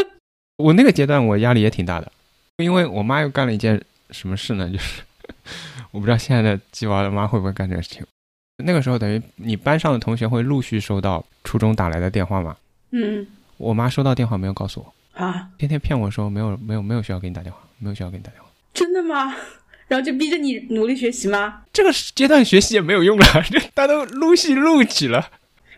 [0.58, 2.12] 我那个阶段我压力也挺大的，
[2.58, 3.80] 因为我妈又干了一件
[4.12, 4.68] 什么事呢？
[4.70, 5.02] 就是
[5.90, 8.04] 我不知道现在的鸡娃的妈会不会干这个事情。
[8.64, 12.56] 那个时候等于你班上的同学会陆续收到初中打来的电话嘛，
[12.90, 18.48] 嗯我妈收到电话没有告诉我，啊，天天骗我说没有没有没有学校给你打电话，没有学校给你打电话。
[18.74, 19.34] 真的吗？
[19.88, 21.62] 然后就逼着你努力学习吗？
[21.72, 25.30] 这个阶段学习也没有用了， 这大家都陆续录取了。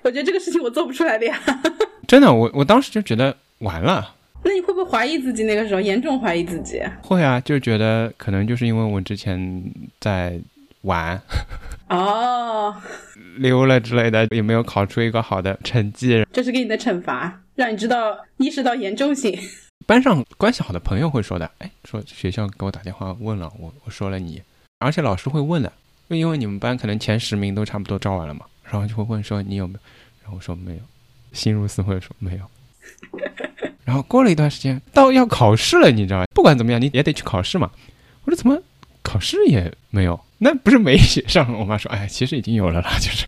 [0.03, 1.41] 我觉得这个事情我做不出来的呀。
[2.09, 4.17] 真的，我我当时就觉得完了。
[4.45, 5.45] 那你会不会怀疑自己？
[5.45, 6.83] 那个时候严重怀疑自己？
[7.03, 9.63] 会啊，就觉得可能就是因为我之前
[10.01, 10.39] 在
[10.83, 11.21] 玩
[11.89, 12.75] 哦，
[13.37, 16.27] 溜了之类的，也没有考出一个好的成绩。
[16.33, 19.39] 这是给你的惩罚，让你知道意识到严重性。
[19.87, 24.43] 班上关系好的朋友会说的，哎，说学校给我打电话问了我，我说了你，
[24.79, 25.73] 而且老师会问的，
[26.09, 29.81] 就因为你们班可能前十名都差不多招完了嘛，然后就会问说你有没有，
[30.23, 30.81] 然后我说没有，
[31.33, 32.45] 心如死灰地说没有。
[33.85, 36.27] 然后过了一段时间，到要考试了，你知道吧？
[36.35, 37.71] 不管怎么样，你也得去考试嘛。
[38.25, 38.57] 我说怎么
[39.03, 40.19] 考试也没有？
[40.39, 41.53] 那不是没写上？
[41.59, 43.27] 我妈说，哎，其实已经有了啦， 就是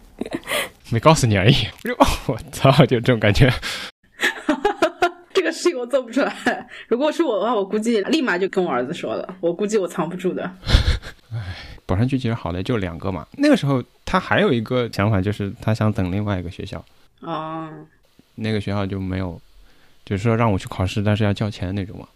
[0.91, 1.55] 没告诉你而已。
[1.85, 3.53] 我说，哦，我操，就这种感觉。
[5.35, 6.69] 这个事情我做不出来。
[6.89, 9.37] 如果是我的话，我估计立马就跟我儿子说了。
[9.41, 10.51] 我估计我藏不住的。
[11.87, 13.27] 宝山区其实好的就两个嘛。
[13.33, 16.83] 那个时候他还有一个想法，就是他想等另外一个学校，
[17.21, 17.69] 哦，
[18.37, 19.39] 那个学校就没有，
[20.05, 22.09] 就是说让我去考试，但是要交钱的那种嘛。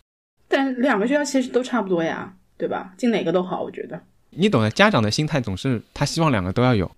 [0.48, 2.92] 但两个学校其实都差不多呀，对吧？
[2.96, 4.00] 进哪个都好，我觉得。
[4.30, 6.90] 你懂的，家长的心态总是他希望两个都要有，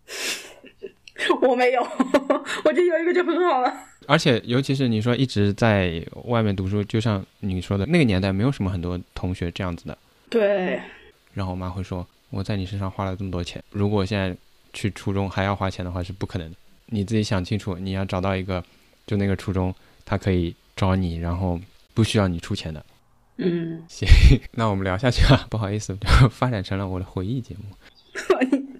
[1.42, 1.82] 我没有，
[2.64, 3.72] 我觉得有一个就很好了。
[4.06, 9.96] 而且尤其是你说一直在外面读书，就像你说的那个年代，没有什么很多同学这样子的。
[10.28, 10.80] 对，
[11.34, 14.36] 然后我妈会说：“我在你身上花了这么多钱，如果现在
[14.72, 16.56] 去初中还要花钱的话，是不可能的。
[16.86, 18.64] 你自己想清楚，你要找到一个，
[19.06, 19.72] 就那个初中，
[20.04, 21.60] 他可以招你，然后
[21.94, 22.84] 不需要你出钱的。”
[23.42, 24.06] 嗯，行，
[24.52, 27.64] 那我们聊下去啊， 不好意思，就 发展成了我的回忆节目。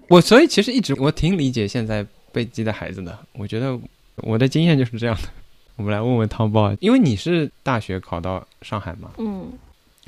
[0.07, 3.79] 我所以其实一直我挺理解现在被激的孩子的，我觉得
[4.17, 5.29] 我的经验就是这样的。
[5.77, 9.51] 我们来问问汤包，因为你是大学考到上海嘛，嗯，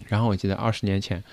[0.07, 1.23] 然后我记得二十年前，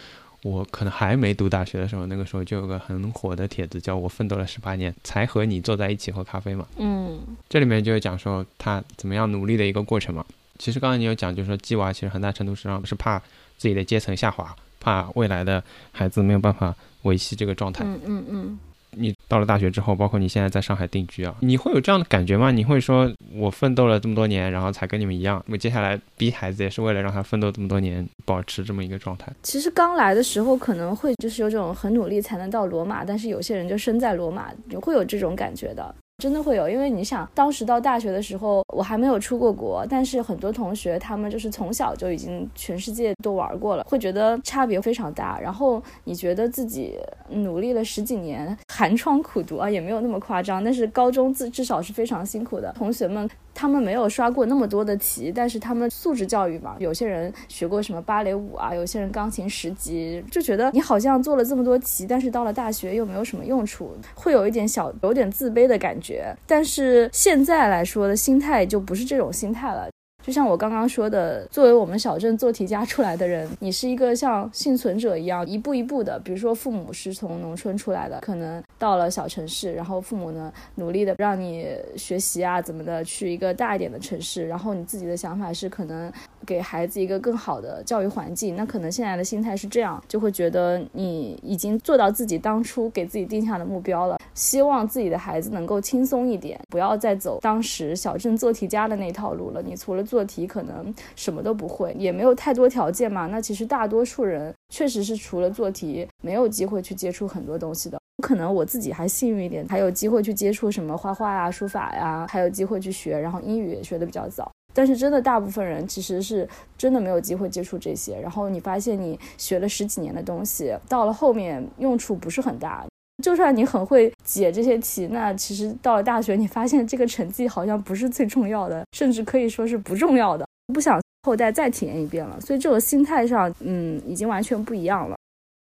[0.43, 10.25] 我可能还没读大学的时候，那个时候就有个很火的帖子，叫我奋斗了十八年才和你坐在一起喝咖啡嘛，嗯，这里面就有讲说他怎么样努力的一个过程嘛。
[10.61, 13.19] 其实刚刚你有讲，就是说鸡娃其实很大程度上是怕
[13.57, 17.83] 自己的阶层下滑，怕未来的孩子没有办法维系这个状态。
[17.83, 18.59] 嗯嗯嗯。
[18.93, 22.51] 你到了大学之后，包括你现在在上海定居啊，你会有这样的感觉吗？
[22.51, 29.33] 你会说我奋斗了这么多年，然后才跟你们一样，我接下来逼孩子也是为了让他奋斗这么多年，保持这么一个状态。
[29.45, 35.95] 其实刚来的时候可能会就是有种很努力才能到罗马，但是有些人就生在罗马，你会有这种感觉的。
[36.21, 45.41] 真的会有，因为你想，当时到大学的时候，我还没有出过国，但是很多同学他们就是从小就已经全世界都玩过了，会觉得差别非常大。
[45.41, 46.99] 然后你觉得自己
[47.31, 52.71] 努力了十几年，寒窗苦读啊，也没有那么夸张，但是高中至至少是非常辛苦的。
[52.77, 66.35] 同学们他们没有刷过那么多的题，但是他们素质教育嘛，有些人学过什么芭蕾舞啊，有些人钢琴十级，就觉得你好像做了这么多题，但是到了大学又没有什么用处，会有一点小有点自卑的感觉。
[66.47, 69.89] 但是现在来说的心态就不是这种心态了。
[70.23, 76.21] 就像我刚刚说的，作为我们小镇做题家出来的人，你是一个像幸存者一样，一步一步的。
[76.21, 84.47] 比如说，父母是从农村出来的，可能到了小城市，然后父母呢努力的让你学习啊，怎么的，去一个大一点的城市。
[84.47, 86.13] 然后你自己的想法是可能
[86.47, 88.55] 给孩子一个更好的教育环境。
[88.55, 99.63] 那可能现在的心态是这样，就会觉得你已经做到自己当初给自己定下的目标了，希望自己的孩子能够轻松一点，不要再走当时小镇做题家的那套路了。
[99.63, 103.29] 你除了做题可能什么都不会，也没有太多条件嘛。
[103.29, 107.97] 那其实大多数人确实是除了做题，没有机会去接触很多东西的。
[108.25, 114.51] 可能我自己还幸运一点，还有机会去接触什么画画呀、书法呀，还有机会去学，然后英语也学的比较早。
[114.75, 118.19] 但是真的大部分人其实是真的没有机会接触这些。
[118.21, 122.85] 然后你发现你学了十几年的东西，到了后面用处不是很大。
[123.21, 130.47] 就算你很会解这些题，那其实到了大学，你发现这个成绩好像不是最重要的，甚至可以说是不重要的。
[130.73, 135.17] 不想后代再体验一遍了，所以这个心态上，嗯，已经完全不一样了。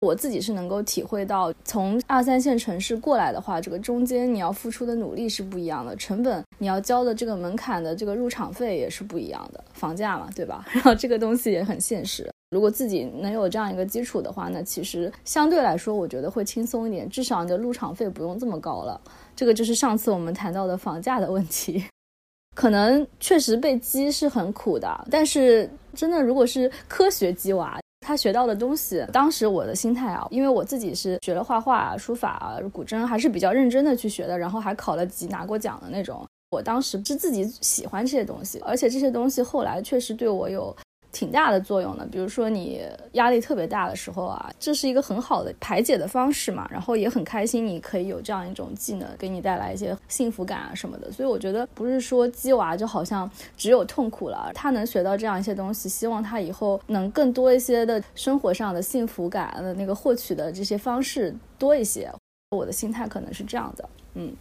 [0.01, 10.65] 我自己是能够体会到，从二三线城市过来的话，这个中间你要付出的努力是不一样的，成本你要交的这个门槛的这个入场费也是不一样的，房价嘛，对吧？
[10.73, 12.29] 然后这个东西也很现实。
[12.53, 19.01] 如果自己能有这样一个基础的话，那其实相对来说，我觉得会轻松一点，至少你的入场费不用这么高了。
[19.35, 21.83] 这个就是上次我们谈到的房价的问题。
[22.55, 36.23] 可能确实被激是很苦的，但是真的，如果是科学鸡娃，他学到的东西，当时我的心态啊，因为我自己是学了画画、书法、古筝，还是比较认真的去学的，然后还考了级、拿过奖的那种。
[36.51, 40.75] 我当时是自己喜欢这些东西，而且这些东西后来确实对我有。
[41.13, 42.81] 挺大的作用的，比如说你
[43.13, 51.11] 压力特别大的时候啊，这是一个很好的排解的方式嘛，然后也很开心，你可以有这样一种技能，给你带来一些幸福感啊什么的。
[51.11, 62.11] 所以我觉得不是说鸡娃就好像只有痛苦了，他能学到这样一些东西，希望他以后能更多一些的生活上的幸福感的那个获取的这些方式多一些。
[62.49, 64.33] 我的心态可能是这样的，嗯。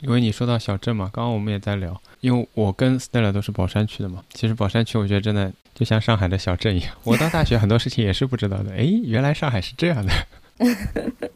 [0.00, 4.22] 因为你说到小镇嘛，刚刚我们也在聊，因为我跟 Stella 都是宝山区的嘛。
[4.34, 6.94] 其实宝山区我觉得真的就像上海的小镇一样。
[7.04, 10.12] 我到大学很多事情也是不知道的，诶，原来上海是这样的。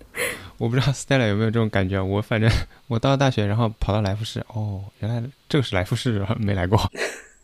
[0.59, 1.99] 我不知道 Stella 有没有这种感觉。
[2.03, 2.51] 我反正
[2.87, 6.79] 我到大学，然后跑到来福士，哦，原来这个是来福士，没来过。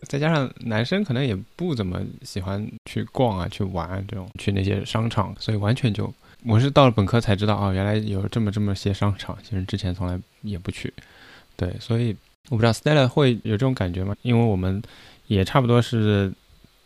[0.02, 6.12] 再加上男生可能也不怎么喜欢去逛啊、去玩这种，去那些商场，所以完全就。
[6.48, 10.92] 我是到了本科才知道哦，原来有这么这么些商场，其实之前从来也不去。
[11.56, 12.16] 对，所以
[12.48, 14.14] 我不知道 Stella 会有这种感觉吗？
[14.22, 14.80] 因为我们
[15.26, 16.32] 也差不多是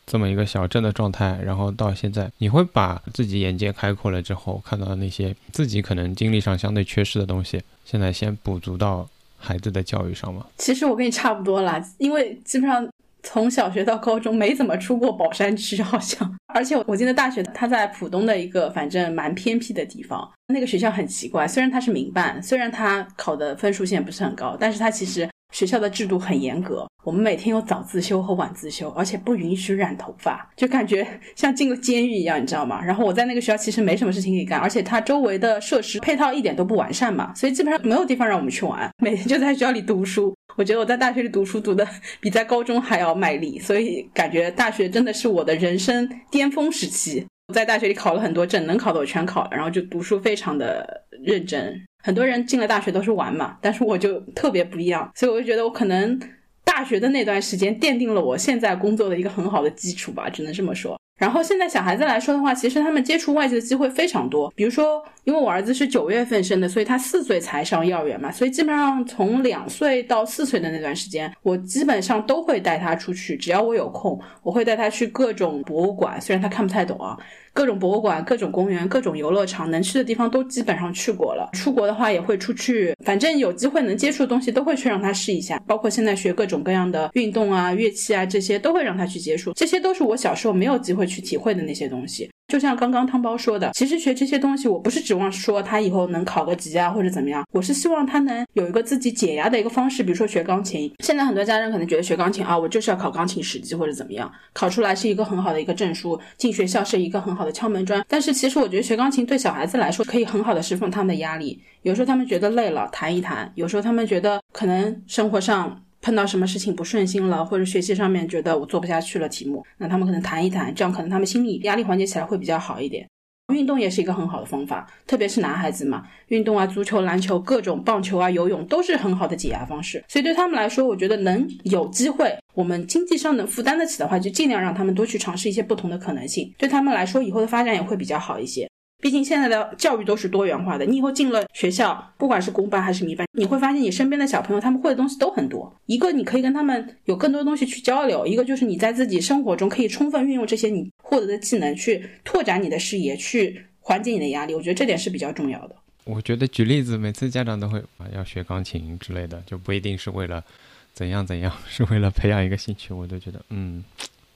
[0.06, 10.46] 这么一个小镇的状态，然后到现在，你会把自己眼界开阔了之后，看到那些自己可能经历上相对缺失的东西，现在先补足到孩子的教育上吗？
[10.56, 12.88] 其实我跟你差不多啦，因为基本上。
[13.22, 16.36] 从小学到高中没怎么出过宝山区，好像。
[16.54, 21.46] 而且我记得大学他在浦东的一个反正蛮偏僻的地方，那个学校很奇怪。
[21.46, 32.82] 虽然他是民办，虽然他考的分数线不是很高，但是他其实学校的制度很严格，我们每天有早自修和晚自修，而且不允许染头发，就感觉 像进了监狱一样，你知道吗？
[32.82, 40.34] 然后我在那个学校其实没什么事情可以干，而且它周围的设施配套一点都不完善嘛，所以基本上没有地方让我们去玩，每天就在学校里读书。
[40.56, 41.86] 我觉得我在大学里读书读的
[42.20, 47.24] 比在高中还要卖力，所以感觉大学真的是我的人生巅峰时期。
[47.48, 51.80] 我在大学里考了很多证，能考的我全考了，然后就读书非常的认真。
[52.02, 56.18] 很多人进了大学都是玩嘛，但是我就特别不一样，所以我就觉得我可能
[56.64, 60.98] 大学的那段时间奠定了我现在工作的一个很好的基础吧，只能这么说。
[61.18, 64.50] 然后现在小孩子来说的话，其实他们接触外界的机会非常多。
[64.56, 77.16] 比如说，因为我儿子是九月份生的，所以他四岁才上幼儿园嘛，所以基本上从两岁到四岁的那段时间，我基本上都会带他出去，只要我有空，我会带他去各种博物馆，虽然他看不太懂啊。
[77.52, 81.50] 各种博物馆、各种公园、各种游乐场，能去的地方都基本上去过了。
[81.52, 85.60] 出国的话也会出去，反正有机会能接触的东西都会去让他试一下。
[85.66, 89.52] 包括现在学各种各样的运动啊、乐器啊，这些都会让他去接触。
[89.54, 92.30] 这些都是我小时候没有机会去体会的那些东西。
[92.50, 100.02] 就像刚刚汤包说的，其实学这些东西，我不是指望说他以后能考个级啊或者怎么样，我是希望他能有一个自己解压的一个方式。
[100.02, 108.04] 比如说学钢琴，现在很多家长可能觉得学钢琴啊，我就是要考钢琴十级或者怎么样，考出来是一个很好的一个证书，进学校是一个很好的敲门砖。
[108.08, 111.62] 但是其实我觉得学钢琴对小孩子来说，可以很好的释放他们的压力。
[111.82, 115.80] 有时候他们觉得累了，弹一弹；有时候他们觉得可能生活上。
[116.00, 123.06] 碰到什么事情不顺心了，或者学习上面觉得我做不下去了题目，那他们可能谈一谈，这样可能他们心理压力缓解起来会比较好一点。
[123.52, 130.04] 运动也是一个很好的方法，特别是男孩子嘛，运动啊，足球、篮球、各种棒球啊、游泳都是很好的解压方式。
[130.06, 138.69] 所以对他们来说，我觉得能有机会，我们经济上能负担得起的话，就尽量让他们多去尝试一些不同的可能性，对他们来说以后的发展也会比较好一些。
[139.00, 145.74] 毕竟现在的教育都是多元化的，你以后进了学校，不管是公办还是民办，你会发现你身边的小朋友他们会的东西都很多。
[145.86, 154.54] 一个你可以跟他们有更多东西去交流，一个就是你在自己生活中可以充分运用这些你获得的技能去拓展你的视野，去缓解你的压力。
[154.54, 155.74] 我觉得这点是比较重要的。
[156.04, 160.42] 我觉得举例子，每次家长都会啊要学钢琴之类的，就不一定是为了
[160.92, 162.92] 怎样怎样，是为了培养一个兴趣。
[162.92, 163.84] 我都觉得，嗯，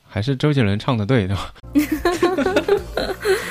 [0.06, 1.54] 还是周杰伦唱的对，对吧？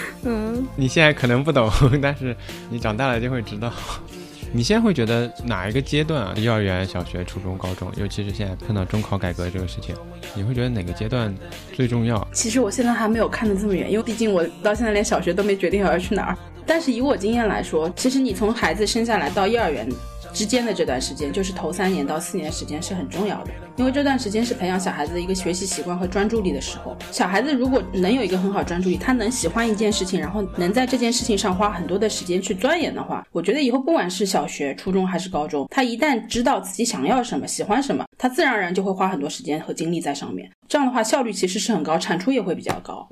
[0.75, 1.71] 你现在可能不懂，
[2.01, 2.35] 但是
[2.69, 3.71] 你长大了就会知道。
[4.55, 6.33] 你现在会觉得哪一个阶段啊？
[6.37, 9.95] 幼儿园、小学、初中、高中，尤其是现在碰到中考改革这个事情，
[10.35, 11.33] 你会觉得哪个阶段
[11.71, 12.27] 最重要？
[12.31, 16.37] 其实我现在还没有看得这么远，因为毕竟我到现在连小学都没决定要去哪儿。
[16.67, 19.89] 但是以我经验来说，其实你从孩子生下来到幼儿园。
[20.33, 26.97] 之间的这段时间，就是头三年到四年时间是很重要的，因为这段时间是培养小孩子的一个学习习惯和专注力的时候。
[27.11, 40.49] 小孩子如果能有一个很好专注力，他能喜欢一件事情，然后能在这件事情上花很多的时间去钻研的话，我觉得以后不管是小学、初中还是高中，他一旦知道自己想要什么、喜欢什么，他自然而然就会花很多时间和精力在上面。
[40.67, 43.07] 这样的话，效率其实是很高，产出也会比较高。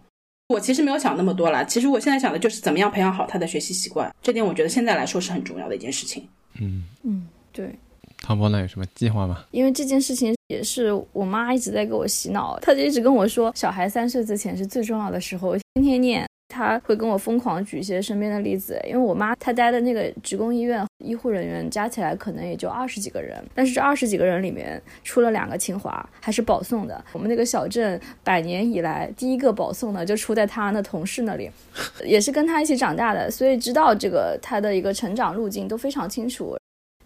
[0.52, 6.28] 我其实没有想那么多啦，其实我现在想的就是怎么样培养好他的学习习惯，这点我觉得现在来说是很重要的一件事情。
[6.60, 7.28] 嗯嗯。
[7.54, 7.74] 对，
[8.22, 9.44] 汤波呢有什么计划吗？
[9.52, 16.26] 因为这件事情也是我妈一直在给我洗脑，她就一直跟我说，小孩三岁之前是最重要的时候，天天念。
[16.52, 27.04] 她会跟我疯狂举一些身边的例子，因为我妈她待的那个职工医院，医护人员加起来可能也就二十几个人，但是这二十几个人里面出了两个清华，还是保送的。
[27.14, 31.50] 我们那个小镇百年以来第一个保送的就出在他的同事那里，
[32.04, 36.58] 也是跟他一起长大的，所以知道这个他的一个成长路径都非常清楚。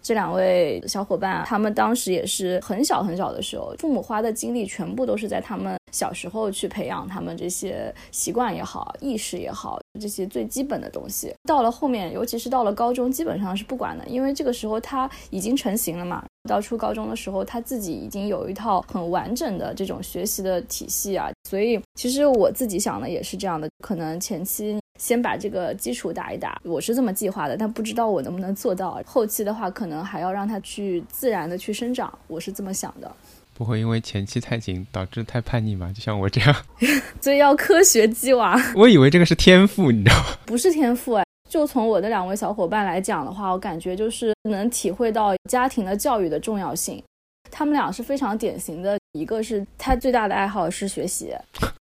[0.02, 11.32] 这两位小伙伴，他们当时也是很小很小的时候，父母花的精力全部都是在他们小时候去培养他们这些习惯也好、意识也好，这些最基本的东西。
[11.48, 16.22] 到了后面，尤其是到了高中，基本上是不管的，因为这个时候他已经成型了嘛。
[16.46, 21.30] 到初高中的时候，他自己已经有一套很完整的这种学习的体系啊。
[21.48, 24.78] 所以，其实我自己想的也是这样的，可能前期。
[24.98, 28.98] 先把这个基础打一打，我是这么计划的，但不知道我能不能做到。
[29.04, 33.14] 后期的话，可能还要让他去自然的去生长，我是这么想的。
[33.56, 35.90] 不会因为前期太紧导致太叛逆吧？
[35.94, 36.54] 就像我这样，
[37.22, 38.60] 所以要科学鸡娃。
[38.74, 40.26] 我以为这个是天赋，你知道吗？
[40.44, 47.02] 不是天赋哎，就从我的两位小伙伴来讲的话，我感觉就是能体会到家庭的教育的重要性。
[47.50, 51.32] 他们俩是非常典型的，一个是他最大的爱好是学习。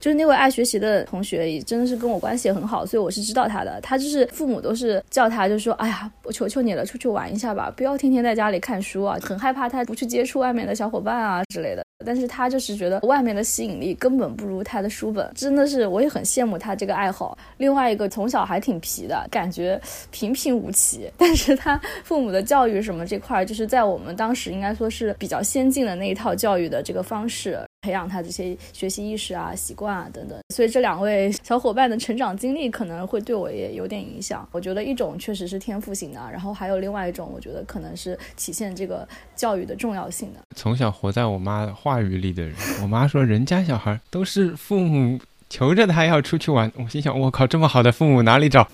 [0.02, 3.80] 就是那位爱学习的同学，也真的是跟我关系也很好，所以我是知道他的。
[3.82, 17.38] 他就是父母都是叫他，就说：“哎呀，我求求你了，出去玩一下吧，不要天天在家里看书啊，很害怕他不去接触外面的小伙伴啊之类的。”但是他就是觉得外面的吸引力根本不如他的书本，真的是我也很羡慕他这个爱好。
[17.58, 19.80] 另外一个从小还挺皮的感觉
[20.10, 27.60] 平平无奇，但是他父母的教育什么这块，就是在我们当时应该说是比较先进的那一套教育的这个方式。
[27.82, 34.48] 培养他这些学习意识啊、习惯啊等等，所以这两位小伙伴的成长经历可能会对我也有点影响。
[34.52, 40.40] 我觉得一种确实是天赋型的，然后还有另外一种，我觉得可能是体现这个教育的重要性的。
[40.56, 42.54] 从小活在我妈话语里的人，
[42.84, 45.20] 我妈说人家小孩都是父母
[45.50, 48.70] 求着他要出去玩，我心想我靠，这么好的父母哪里找？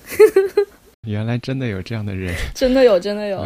[1.08, 3.42] 原来真的有这样的人， 真的有，真的有。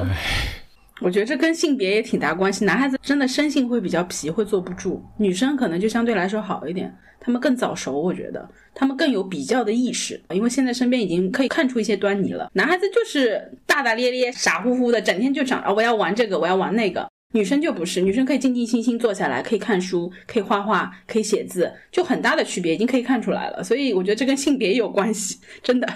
[1.02, 2.64] 我觉得这跟性别也挺大关系。
[2.64, 8.00] 男孩子真的生性会比较皮，会坐不住；女生可能就相对来说好一点，他们更早熟。
[8.00, 12.50] 我觉得他们更有比较的意识，因为现在身边已经可以看出一些端倪了。
[12.54, 17.10] 男孩子就是大大咧咧、傻乎乎的，整天就想啊，我要玩这个，我要玩那个。
[17.34, 23.64] 女生就不是，女生可以静静心心坐下来，可以看书，可以画画，可以写字，就很大的区别已经可以看出来了。
[23.64, 25.88] 所以我觉得这跟性别有关系，真的。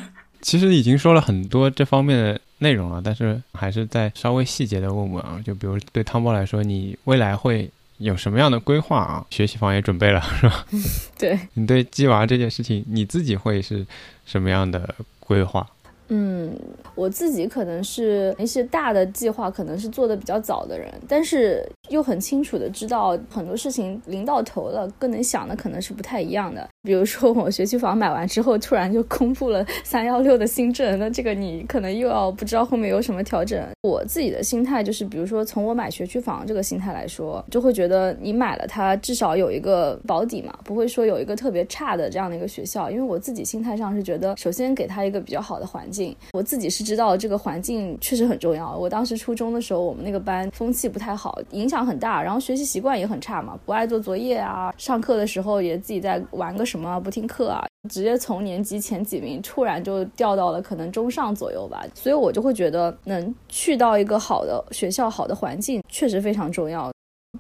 [0.46, 2.40] 其实已经说了很多这方面的。
[2.60, 9.26] 内容了，但是还是再稍微细节的问问啊，就比如对汤包来说，你未来会有什么样的规划啊？
[9.30, 10.66] 学习房也准备了是吧？
[11.20, 13.86] 对 你对鸡娃这件事情，你自己会是
[14.26, 15.68] 什么样的规划？
[16.08, 16.58] 嗯，
[16.96, 26.68] 我自己可能是一些大的计划，可能是做的比较早的人，但是又很清楚的知道很多事情临到头了，跟能想的可能是不太一样的。
[26.86, 33.62] 比如说我学区房买完之后，突然就公布了三幺六的新政，那这个你可能又要不知道后面有什么调整。
[33.82, 42.90] 我自己的心态就是，比如说从我买学区房这个心态来说，就会觉得你买了它至少有一个保底嘛，不会说有一个特别差的这样的一个学校。
[42.92, 46.16] 因为我自己心态上是觉得，首先给他一个比较好的环境。
[46.34, 48.78] 我自己是知道这个环境确实很重要。
[48.78, 61.86] 我当时初中的时候，我们那个班风气不太好，影响很大，然后学习习惯也很差嘛，不爱做作业啊，上课的时候也自己在玩个什么，不听课啊，直接从年级前几名突然就掉到了可能中上左右吧。
[61.94, 66.92] 所以我就会觉得，能去到一个好的学校、好的环境，确实非常重要。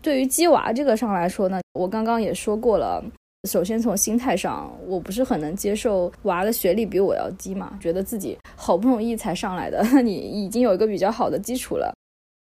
[0.01, 3.03] 对于鸡娃这个上来说呢，我刚刚也说过了。
[3.49, 11.93] 首先从心态上，我不是很能接受娃的学历比我要低嘛，觉得自己好不容易才上来的， 你已经有一个比较好的基础了。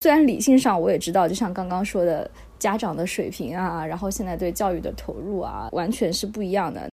[0.03, 2.31] 虽然理性上我也知道，就像刚刚说的，
[2.63, 6.89] 家长的水平啊，然后现在对教育的投入啊，完全是不一样的。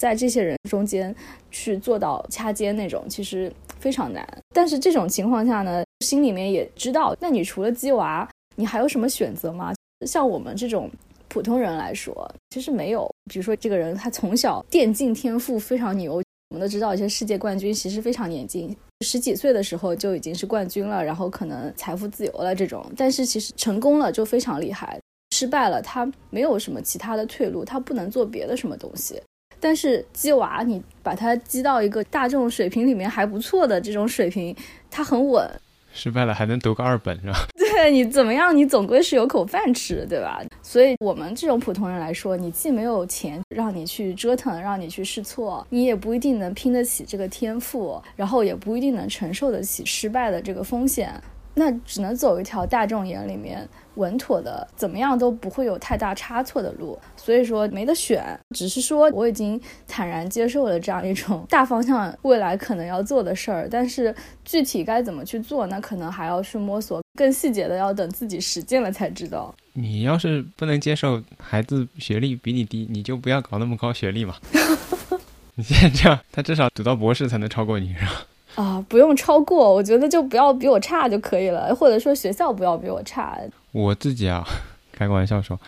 [0.00, 1.14] 在这些人中间
[1.50, 4.26] 去做到掐尖那种，其实非常难。
[4.54, 9.70] 但是这种情况下呢，心里面也知道，那你除了鸡娃，你还有什么选择吗？
[10.06, 10.90] 像我们这种。
[11.28, 13.10] 普通人来说，其实没有。
[13.30, 16.16] 比如说，这个人他从小电竞天赋非常牛，
[16.50, 22.84] 我们都知道，一些世界冠军其实非常年轻，十几岁的时候就已经是冠军了，然后可能财富自由了这种。
[22.98, 25.00] 但是其实成功了就非常厉害，
[25.32, 29.18] 失败了他没有什么其他的退路，他不能做别的什么东西。
[29.58, 34.54] 但是鸡娃，你把他鸡到一个大众水平里面还不错的这种水平，
[34.90, 35.50] 他很稳。
[35.94, 37.46] 失败了还能读个二本是吧？
[37.56, 38.54] 对你怎么样？
[38.54, 40.42] 你总归是有口饭吃，对吧？
[40.62, 51.18] 所以我们这种普通人来说，你既没有钱让你去折腾，让你去试错，你也不一定能拼得起这个天赋，然后也不一定能承受得起失败的这个风险。
[51.54, 56.98] 那只能走一条大众眼里面稳妥的，怎么样都不会有太大差错的路。
[57.16, 58.24] 所以说没得选，
[58.56, 63.68] 只是说我已经坦然接受了这样一种大方向，未来可能要做的事儿。
[63.70, 69.54] 但是具体该怎么去做，那可能还要去摸索，更细节的要等自己实践了才知道。
[69.74, 74.36] 你要是不能接受孩子学历比你低，你就不要搞那么高学历嘛。
[75.54, 78.26] 你现在这样，他至少读到博士才能超过你，是吧？
[78.54, 83.38] 啊，不用超过，我觉得就不要比我差就可以了，或者说学校不要比我差。
[83.72, 84.44] 我自己啊，
[84.92, 85.58] 开个玩笑说，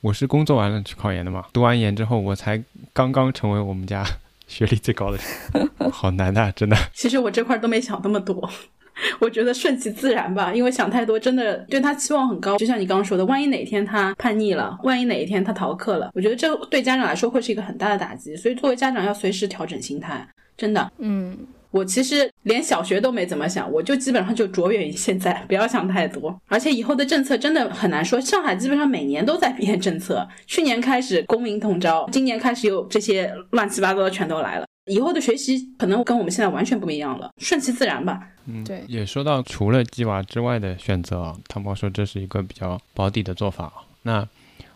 [0.00, 2.62] 我是工作完了去考研的嘛，读完研之后，我才
[2.92, 4.04] 刚刚成为我们家
[4.46, 5.18] 学历最高的
[5.52, 6.76] 人， 好难的，真的。
[6.94, 8.48] 其实我这块都没想那么多，
[9.18, 12.56] 我觉得顺其自然吧，因为想太多真的对他期望很高。
[12.58, 20.24] 就像你刚刚说的，万一哪天他叛逆了，万一哪一天他逃课了，我觉得这对家长来说会是一个很大的打击，所以作为家长要随时调整心态，
[20.56, 21.36] 真的，嗯。
[21.70, 26.34] 我其实连小学都没怎么想，我就基本上就着眼于现在，不要想太多。
[26.46, 30.26] 而且以后的政策真的很难说，上海基本上每年都在变政策。
[30.46, 34.66] 去年开始公民统招，今年开始又这些乱七八糟的全都来了。
[34.86, 38.20] 以后的学习可能跟我们现在完全不一样了，顺其自然吧。
[38.46, 38.82] 嗯，对。
[38.88, 43.70] 也说到除了鸡娃之外的选择，汤包说这是一个比较保底的做法。
[44.02, 44.26] 那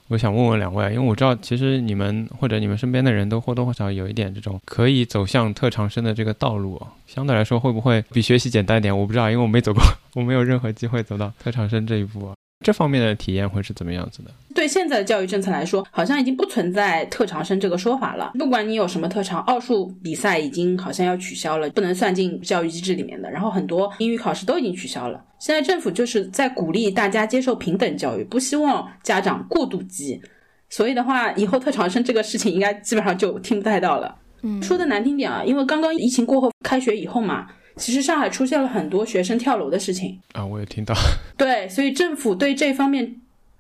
[0.09, 8.96] 我想问问两位，因为我知道其实你们或者你们身边的人都或多或少有一点这种可以走向特长生的这个道路，相对来说会不会比学习简单一点？
[8.96, 9.82] 我不知道，因为我没走过，
[10.14, 12.30] 我没有任何机会走到特长生这一步。
[12.62, 14.30] 这方面的体验会是怎么样子的？
[14.54, 18.32] 对现在的教育政策来说，好像已经不存在特长生这个说法了。
[18.38, 23.30] 不管你有什么特长，奥数比赛已经好像要取消了，不能算进教育机制里面的。
[23.30, 25.22] 然后很多英语考试都已经取消了。
[25.38, 30.20] 现在政府就是在鼓励大家接受平等教育，不希望家长过度激。
[30.68, 34.14] 所以的话，以后特长生这个事情应该基本上就听不太到了。
[34.42, 37.46] 嗯，说的难听点啊，因为刚刚疫情过后开学以后嘛。
[37.76, 40.94] 其实上海出现了很多学生跳楼的事情啊，我也听到。
[41.36, 43.16] 对，所以政府对这方面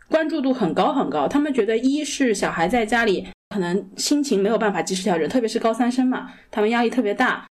[0.08, 1.26] 关注度很高很高。
[1.26, 7.46] 他们觉得，一是小孩在家里可能心情没有办法及时调整，特别是高三生嘛，他们压力特别大。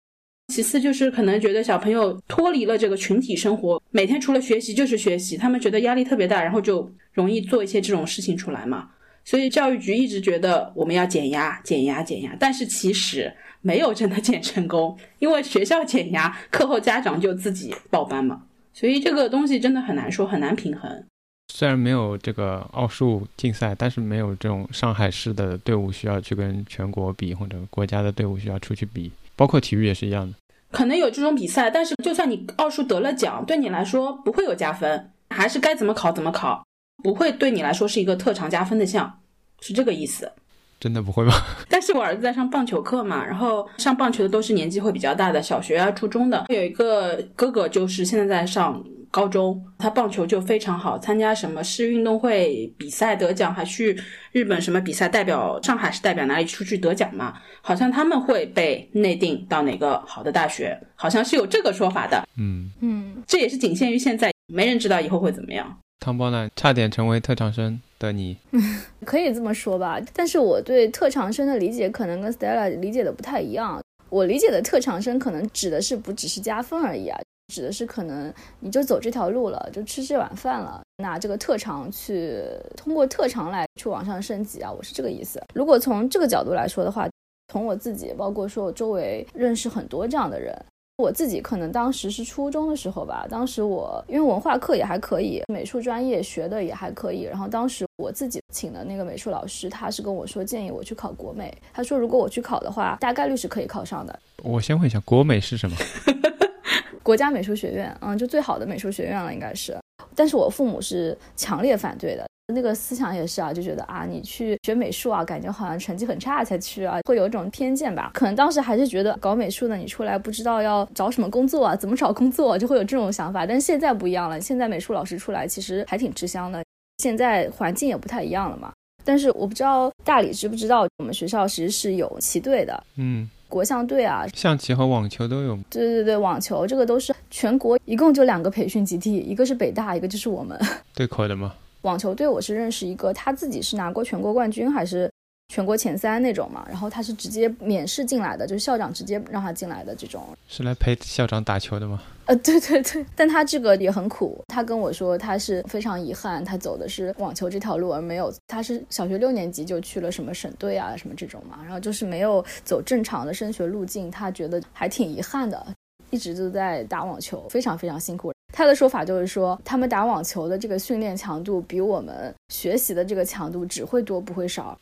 [0.52, 8.88] 其次就是可能觉得小朋友脱离了这个群体生活，每天除了学习就是学习，他们觉得压力特别大，然后就容易做一些这种事情出来嘛。
[9.24, 13.34] 所以教育局一直觉得我们要减压、减压、减压，但是其实。
[13.62, 18.40] 没有真的减成功，因为学校减压，课后家长就自己报班嘛，
[18.72, 21.04] 所以这个东西真的很难说，很难平衡。
[21.52, 30.34] 虽然没有这个奥数竞赛，但是没有这种上海市的队伍需要去跟全国比，或者国家的队伍需要出去比，包括体育也是一样的。
[30.70, 36.64] 可能有这种比赛，但是就算你奥数得了奖，对你来说不会有加分，还是该怎么考怎么考，
[37.02, 39.20] 不会对你来说是一个特长加分的项，
[39.60, 40.30] 是这个意思。
[40.78, 41.34] 真的不会吗？
[41.68, 46.46] 但是我儿子在上棒球课嘛，然后上棒球的都是年纪会比较大的，小学啊、初中的。
[46.48, 53.94] 有一个哥哥就是现在在上高中，他棒球就非常好，参加什么市运动会比赛得奖，还去
[54.32, 57.34] 日本什么比赛代表上海是代表哪里出去得奖嘛？
[57.60, 62.26] 好像他们会被内定到哪个好的大学，好像是有这个说法的。
[62.38, 65.78] 嗯嗯，这也是仅限于现在，没人知道以后会怎么样。
[66.00, 68.38] 汤包呢，差点成为特长生的你，
[69.04, 70.00] 可以这么说吧。
[70.14, 73.80] 但是我对特长生的理解可能跟 Stella 理解的不太一样。
[74.08, 77.20] 我理解的特长生可能指的是不只是加分而已啊，
[77.52, 82.42] 指的是可能你就走这条路了，就吃这碗饭了，拿这个特长去
[82.76, 84.72] 通过特长来去往上升级啊。
[84.72, 85.40] 我是这个意思。
[85.54, 87.06] 如果从这个角度来说的话，
[87.52, 90.56] 从我自己，包括说我周围认识很多这样的人。
[91.00, 104.18] 我自己可能当时是初中的时候吧，当时我因为文化课也还可以，美术专业学的也还可以，然后当时我自己请的那个美术老师，他是跟我说建议我去考国美，他说如果我去考的话，大概率是可以考上的。
[104.42, 105.76] 我先问一下，国美是什么？
[107.02, 109.76] 国家美术学院，嗯，就最好的美术学院了，应该是。
[110.14, 112.26] 但是我父母是强烈反对的。
[112.50, 118.10] 那个思想也是啊，就觉得啊，你去学美术啊，感觉好像成绩很差才去啊，会有一种偏见吧？
[118.14, 123.46] 可能当时还是觉得搞美术的你出来不知道要找什么工作啊，怎么找工作，就会有这种想法。
[123.46, 126.62] 但是现在不一样了，现在美术老师出来其实还挺吃香的，
[126.98, 128.72] 现在环境也不太一样了嘛。
[129.02, 135.58] 但是我不知道大理知不知道，我们学校其实是有旗队的，嗯，国象队啊，象棋和网球都有。
[135.70, 140.58] 对对对，网球这个都是全国一共就两个培训基地，一个是北大，一个就是我们
[140.94, 141.54] 对口的吗？
[141.82, 145.10] 网球队我是认识一个，他自己是拿过全国冠军还是
[145.48, 150.22] 全国前三那种嘛，然后他是直接免试进来的，就是校长直接让他进来的这种。
[150.46, 152.02] 是来陪校长打球的吗？
[152.26, 165.66] 呃，对对对，但他这个也很苦，他跟我说他是非常遗憾，他走的是网球这条路，而没有他是小学六年级就去了什么省队啊什么这种嘛，然后就是没有走正常的升学路径，他觉得还挺遗憾的。
[166.10, 168.32] 一直都在打网球，非常非常辛苦。
[168.52, 174.78] 他的说法就是说，他们打网球的这个训练强度比我们学习的这个强度只会多不会少，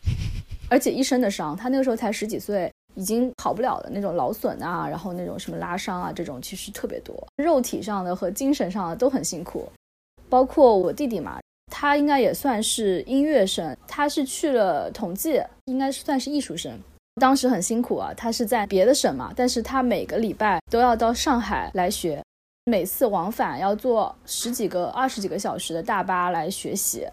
[0.71, 1.57] 而且一身的伤。
[1.57, 9.69] 他那个时候才十几岁，已经好不了的那种劳损啊，然后那种什么拉伤啊，这种其实特别多，肉体上的和精神上的都很辛苦。
[10.29, 11.39] 包括我弟弟嘛，
[11.71, 16.79] 他应该也算是音乐生，他是去了统计，应该是算是艺术生。
[17.21, 22.23] 当时很辛苦啊，他是在别的省嘛，但是他每个礼拜都要到上海来学，
[22.69, 27.07] 每次往返要坐十几个、二十几个小时的大巴来学习。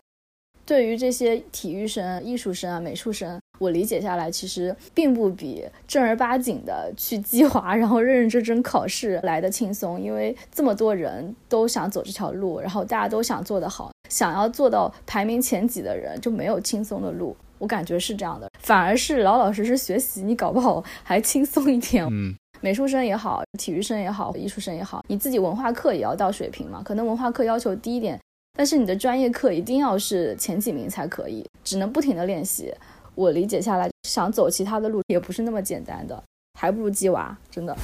[0.65, 10.01] 对于这些体育生、艺术生啊、美术生，我理解下来，其实并不比正儿八经的去计划，然后认认真真考试来的轻松。
[10.01, 17.37] 因为这么多人都想走这条路，然后大家都想做得好，想要做到排名前几的人就没有轻松的路。
[17.59, 22.03] 我感觉是这样的，反而是老老实实学习，你搞不好还轻松一点。
[22.11, 22.35] 嗯，
[22.65, 26.81] 美术生也好，体育生也好，艺术生也好，你自己文化课也要到水平嘛。
[26.83, 28.19] 可能文化课要求低一点，
[28.57, 32.73] 但是你的专业课一定要是前几名才可以，只能不停的练习。
[33.13, 36.19] 我理解下来，想走其他的路也不是那么简单的，
[36.59, 37.77] 还不如鸡娃，真的。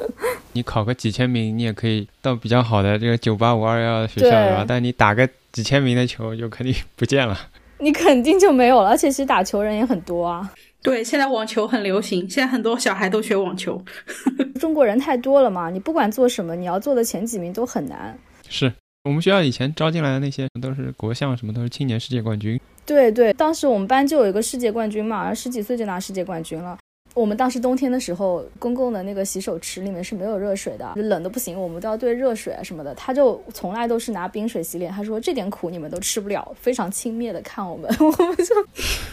[0.54, 4.64] 你考个几千名，你也可以到比较好的这个九八五二幺的学校，对吧？
[4.66, 7.38] 但你打个几千名的球，就肯定不见了。
[7.78, 8.88] 你肯定就没有了。
[8.88, 10.50] 而且其实打球人也很多啊。
[10.82, 13.82] 对，现在网球很流行，现在很多小孩都学网球。
[14.60, 18.16] 中国人太多了嘛，你不管做什么，你要做的前几名都很难。
[18.48, 18.72] 是
[19.04, 22.60] 我们学校以前招进来的那些都是国象，什么都是青年世界冠军。
[22.84, 26.78] 对对，当时我们班就有一个世界冠军嘛，十几岁就拿世界冠军了。
[27.16, 32.94] 我们当时冬天的时候，公共的那个洗手池里面是没有热水的，冷的不行，我们都要兑热水啊什么的。
[32.94, 34.92] 他就从来都是拿冰水洗脸。
[34.92, 37.90] 他说这点苦你们都吃不了，非常轻蔑的看我们。
[37.98, 38.54] 我们就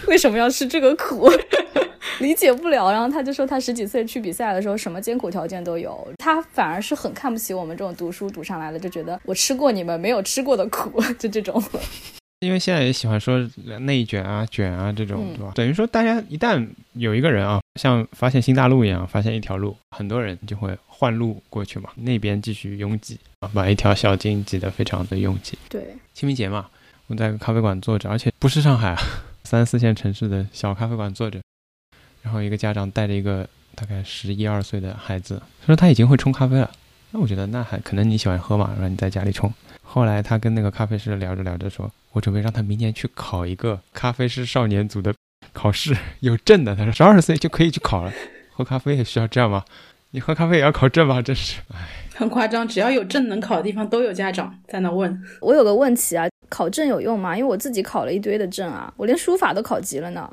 [0.07, 1.29] 为什么要吃这个苦？
[2.19, 2.91] 理解不了。
[2.91, 6.05] 然后他就说他十几岁去比赛的时候，什么艰苦条件都有。
[6.17, 11.63] 他反而是很看不起我们这种读书读上来的，就觉得我吃过你们没有吃过的苦， 就这种。
[12.43, 13.39] 因为现在也喜欢说
[13.81, 15.51] 内卷啊、卷啊这种，对吧？
[15.55, 25.57] 等于说大家一旦有一个人啊，像发现新大陆一样，发现一条路，很多人就会换路过去嘛，那边继续拥挤啊，把一条小径挤得非常的拥挤。
[25.69, 26.67] 对，清明节嘛，
[27.07, 29.01] 我在咖啡馆坐着，而且不是上海啊，
[29.43, 31.41] 三四线城市的小咖啡馆坐着，
[32.21, 36.69] 然后一个家长带着一个大概十一二岁的孩子，他说他已经会冲咖啡了。
[37.11, 39.53] 那我觉得那还可能你喜欢喝嘛，然后你在家里冲。
[39.93, 41.91] 后来他跟那个咖啡师聊着聊着说。
[42.13, 45.13] 我准备让他明年去考一个咖啡师少年组的
[45.51, 46.75] 考试，有证的。
[46.75, 48.11] 他说十二岁就可以去考了。
[48.53, 49.63] 喝咖啡也需要这样吗？
[50.09, 51.21] 你喝咖啡也要考证吗？
[51.21, 51.77] 真是，唉，
[52.17, 52.67] 很夸张。
[52.67, 55.21] 只要有证能考的地方，都有家长在那问。
[55.41, 57.37] 我有个问题啊，考证有用吗？
[57.37, 60.27] 因为我自己考了一堆的证啊，我连书法都考级了呢。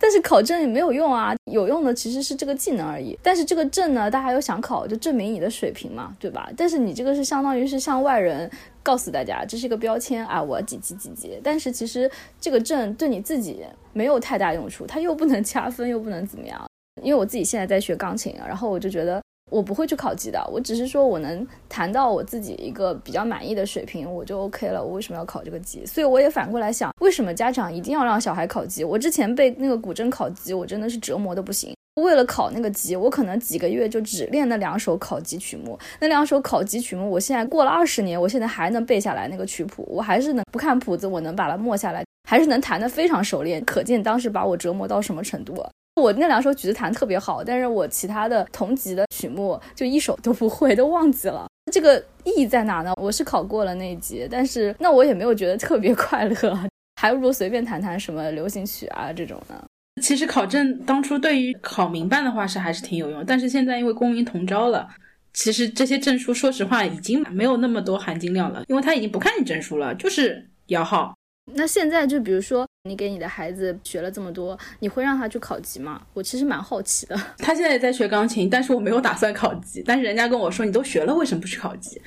[0.00, 3.18] 但是考证也没有用啊，有用的其实是这个技能而已。
[3.22, 6.50] 但是这个证呢，大家又想考，就证明你的水平嘛，对吧？
[6.56, 8.50] 但是你这个是相当于是向外人
[8.82, 11.38] 告诉大家，这是一个标签啊，我几级几级。
[11.42, 16.64] 但是其实这个证对你自己没有太大用处，它又不能加分，又不能怎么样。
[17.02, 19.20] 因为我自己现在在学钢琴，然后我就觉得。
[19.50, 24.82] 我不会去考级的，我只是说我能谈到我自己一个比较满意的水平，我就 OK 了。
[24.82, 25.84] 我为什么要考这个级？
[25.86, 28.84] 所以我也反过来想，为什么家长一定要让小孩考级？
[28.84, 31.72] 我之前被那个古筝考级，我真的是折磨的不行。
[31.94, 35.76] 为了考那个级，我可能几个月就只练那两首考级曲目。
[35.98, 43.64] 那两首考级曲目，我现在过了二十年，我现在还能背下来那个曲谱，我还是能不看谱子，我能把它默下来，还是能弹得非常熟练。
[43.64, 45.68] 可见当时把我折磨到什么程度啊。
[45.98, 51.46] 我那两首曲子弹特别好，但是我其他的同级的曲目就一首都不会， 都忘记了。
[51.72, 52.94] 这个意义在哪呢？
[52.96, 56.58] 我是考过了那一级，但是那我也没有觉得特别快乐，
[57.00, 59.62] 还不如随便弹弹什么流行曲啊这种呢。
[60.00, 64.88] 其实考证当初对于考民办的话是还是挺有用，但是现在因为公民同招了，
[65.34, 71.14] 其实这些证书说实话已经没有那么多含金量了，因为他已经不看你证书了，就是摇号。
[71.54, 76.00] 那现在就比如说，你给你的孩子学了这么多，你会让他去考级吗？
[76.14, 77.16] 我其实蛮好奇的。
[77.38, 79.82] 他现在也在学钢琴，但是我没有打算考级。
[79.86, 82.00] 但是人家跟我说，你都学了，为什么不去考级？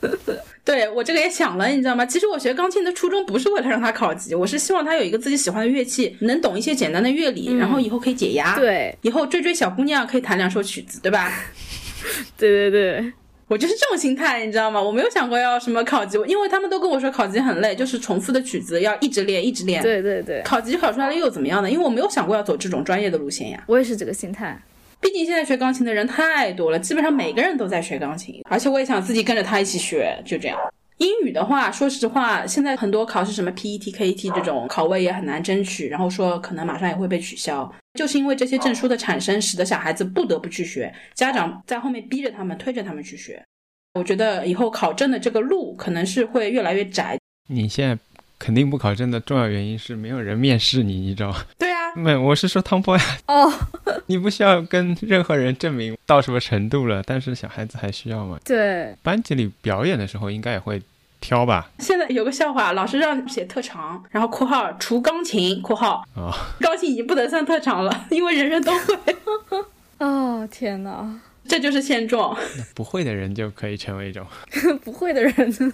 [0.64, 2.04] 对我这个也想了，你知道吗？
[2.04, 8.56] 其实我学钢琴的初衷不是为了让他考级，我是希望他有一个自己喜欢的乐器，能懂一些简单的乐理，然后以后可以解压。
[8.56, 11.32] 对，以后追追小姑娘可以弹两首曲子，对吧？
[12.36, 13.12] 对 对对。
[13.48, 14.82] 我就是这种心态，你知道吗？
[14.82, 19.80] 我没有想过要什么考级，因为他们都跟我说考级很累，就是重复的曲子要一直练，一直练。
[19.80, 21.70] 对对对，考级考出来了又怎么样呢？
[21.70, 23.62] 因为我没有想过要走这种专业的路线呀。
[23.68, 24.60] 我也是这个心态，
[25.00, 30.58] 毕竟现在学钢琴的人太多了，基本上每个人都在学钢琴，而且我也想自己跟着他一起学，就这样。
[30.98, 43.42] 英语的话，说实话，现在很多考试什么 PET、KET 这种考位也很难争取，然后说可能马上也会被取消，就是因为这些证书的产生，使得小孩子不得不去学，家长在后面逼着他们，推着他们去学。
[43.94, 47.18] 我觉得以后考证的这个路可能是会越来越窄。
[47.48, 47.98] 你现在
[48.38, 51.42] 肯定不考证的重要原因是没有人面试你，你知道吗？
[51.58, 53.02] 对啊，没，我是说汤波呀。
[53.28, 53.50] 哦，
[54.04, 58.38] 你不需要跟任何人证明到什么程度了，但是小孩子还需要吗？
[58.44, 60.82] 对，班级里表演的时候应该也会
[61.20, 61.70] 挑吧？
[61.78, 69.16] 现在有个笑话，老师让写特长，然后括号除钢琴，括号啊，钢琴已经不能算特长了， 因为人人都会。
[69.98, 71.20] 哦，天哪！
[71.48, 72.36] 这就是现状。
[72.74, 74.26] 不会的人就可以成为一种
[74.84, 75.72] 不会的人，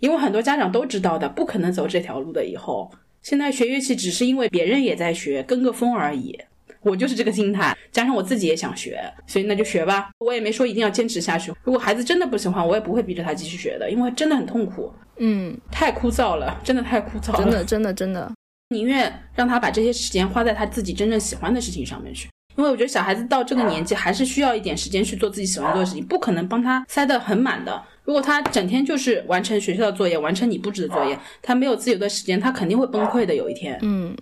[0.00, 2.44] 因为很多家长都知道的，不可能走这条路的。
[2.44, 2.90] 以后
[3.22, 6.40] 现在学乐器只是因为别人也在学，跟个风而已。
[6.82, 10.10] 我就是这个心态，加上我自己也想学，所以那就学吧。
[10.18, 11.52] 我也没说一定要坚持下去。
[11.62, 14.92] 如果孩子真的不喜欢，我也不会逼着他继续学的，因为真的很痛苦。
[15.18, 17.38] 嗯，太枯燥了，真的太枯燥了。
[17.38, 18.32] 真的，真的，真的，
[18.70, 22.28] 宁愿让他把这些时间花在他自己真正喜欢的事情上面去。
[22.56, 27.82] 因为我觉得小孩子到这个年纪还是需要一点时间去做自己喜欢做的事情，不可能帮他塞得很满的。
[28.04, 33.34] 如果他整天就是完成学校的作业，完成你布置的作业，他没有自由的时间，他肯定会崩溃的。
[33.34, 34.14] 有一天，嗯，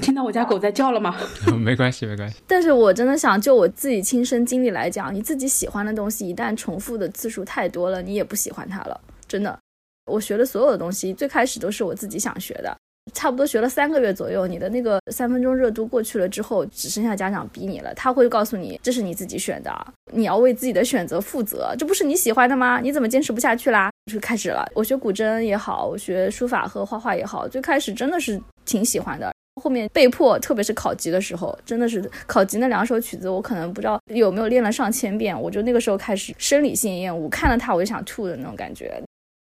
[0.00, 1.16] 听到我家狗在叫了吗？
[1.58, 2.36] 没关系，没关系。
[2.46, 9.00] 但是我真的想，就我自己亲身经历来讲，你自己喜欢的东西，一旦重复的次数太多了，你也不喜欢它了。
[9.26, 9.58] 真的，
[10.06, 12.76] 我学的所有的东西，最开始都是我自己想学的。
[13.14, 17.92] 差不多学了三个月左右，你的那个三分钟热度过去了之后，只剩下家长逼你了。
[17.94, 19.72] 他会告诉你，这是你自己选的，
[20.12, 21.74] 你要为自己的选择负责。
[21.78, 22.80] 这不是你喜欢的吗？
[22.80, 23.90] 你怎么坚持不下去啦？
[24.12, 24.70] 就开始了。
[24.74, 29.32] 我学古筝也好，我学书法和画画也好，最开始真的是挺喜欢的。
[29.58, 35.38] 后面被迫，特别是考级的时候，真的是考级那两首曲子，我可能不知道有没有练了上千遍。
[35.40, 39.02] 我就那个时候开始生理性厌恶，看了它我就想吐的那种感觉。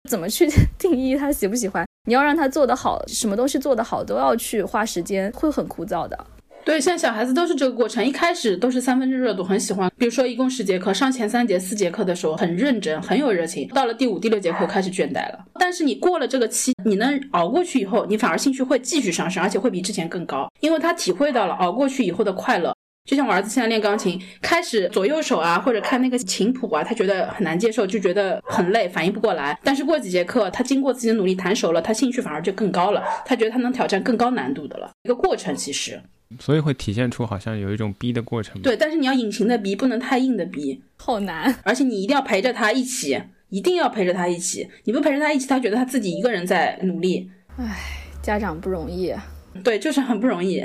[0.09, 0.48] 怎么去
[0.78, 1.84] 定义他喜不喜欢？
[2.07, 6.26] 你要让他做得好，什么东西做得好都要去花时间，会很枯燥的。
[6.66, 9.88] 对，现在小孩子都是这个过程，一开始都是三分钟热度，很喜欢。
[9.96, 13.68] 比如说，一共十节课，上前三节、四节课的时候很认真，很有热情。
[13.68, 15.38] 到了第五、第六节课开始倦怠了。
[15.60, 22.74] 但是你过了这个期，你能熬过去以后，你反而兴趣会继续上升，而且会比之前更高，因为他体会到了熬过去以后的快乐。
[23.08, 29.56] 就像我儿子现在练钢琴，开始左右手啊，或者看那个琴谱啊，他觉得很难接受，就觉得很累，反应不过来。
[29.62, 34.90] 但是过几节课，他经过自己的努力弹熟了，他兴趣反而就更高了，他觉得他能挑战更高难度的了。
[35.04, 36.02] 一个过程其实。
[36.38, 38.60] 所以会体现出好像有一种逼的过程。
[38.62, 41.54] 对，但是你要隐形的逼，不能太硬的逼，好难。
[41.62, 44.68] 而且你一定要陪着他一起，一定要陪着他一起。
[44.84, 47.30] 你不陪着他一起，他觉得他自己一个人在努力。
[47.56, 47.78] 唉，
[48.22, 49.14] 家长不容易。
[49.62, 50.62] 对，就是很不容易。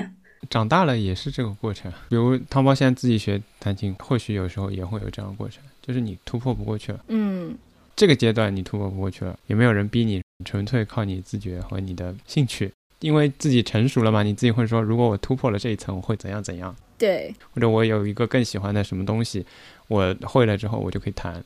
[0.49, 1.91] 长大了也是这个过程。
[2.09, 6.99] 比如汤包现在自己学弹琴，或许有时候也会有这样的过程，就是你突破不过去了。
[7.07, 7.55] 嗯，
[7.95, 12.72] 这个阶段你突破不过去了，也没有人逼你，纯粹靠你自觉和你的兴趣。
[13.02, 16.74] 因为自己成熟了嘛，你自己会说，如果我突破了这一层，我会怎样怎样？
[16.97, 19.45] 对，或者我有一个更喜欢的什么东西，
[19.88, 21.43] 我会了之后，我就可以弹，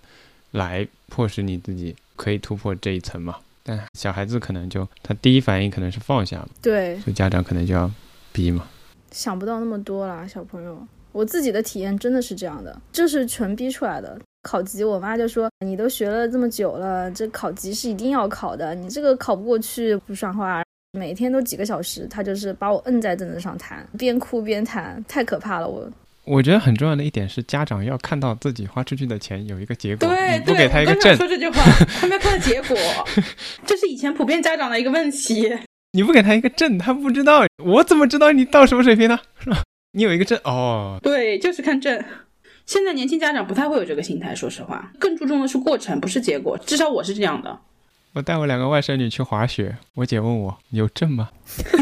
[0.52, 3.38] 来迫使你自己可以突破这一层嘛。
[3.64, 7.90] 但小孩子可能就他第一反应可能是放下，对，所以家长可能就要
[8.32, 8.68] 逼嘛。
[9.12, 14.20] 想不到那么多啦，小朋友，我自己的体验真的是这样的，就是纯逼出来的。
[14.44, 20.62] 考级，我妈就说你都学了这么久了，这考级是一定要考的，你这个考不过去不算话。
[20.96, 25.68] 每天都几个小时，他就是把我摁在凳子上弹，边哭边弹，太可怕了。
[25.68, 25.92] 我
[26.24, 31.16] 我觉得很重要的一点是，家长要看到自己花出去的钱有一个结果，对，不给他一个证。
[31.18, 31.62] 说这句话，
[32.02, 32.76] 他们要看到结果，
[33.66, 35.56] 这是以前普遍家长的一个问题。
[35.92, 37.46] 你不给他一个证，他不知道。
[37.64, 39.20] 我怎么知道你到什么水平呢？
[39.40, 39.62] 是吧？
[39.94, 41.00] 你有一个证哦。
[41.02, 42.04] 对，就是看证。
[42.66, 46.58] 现在年轻家长不太会有这个心态，说实话，更注重的是过程，不是结果。
[46.58, 47.60] 至少我是这样的。
[48.16, 51.32] 我带我两个外甥女去滑雪，我姐问我有证吗？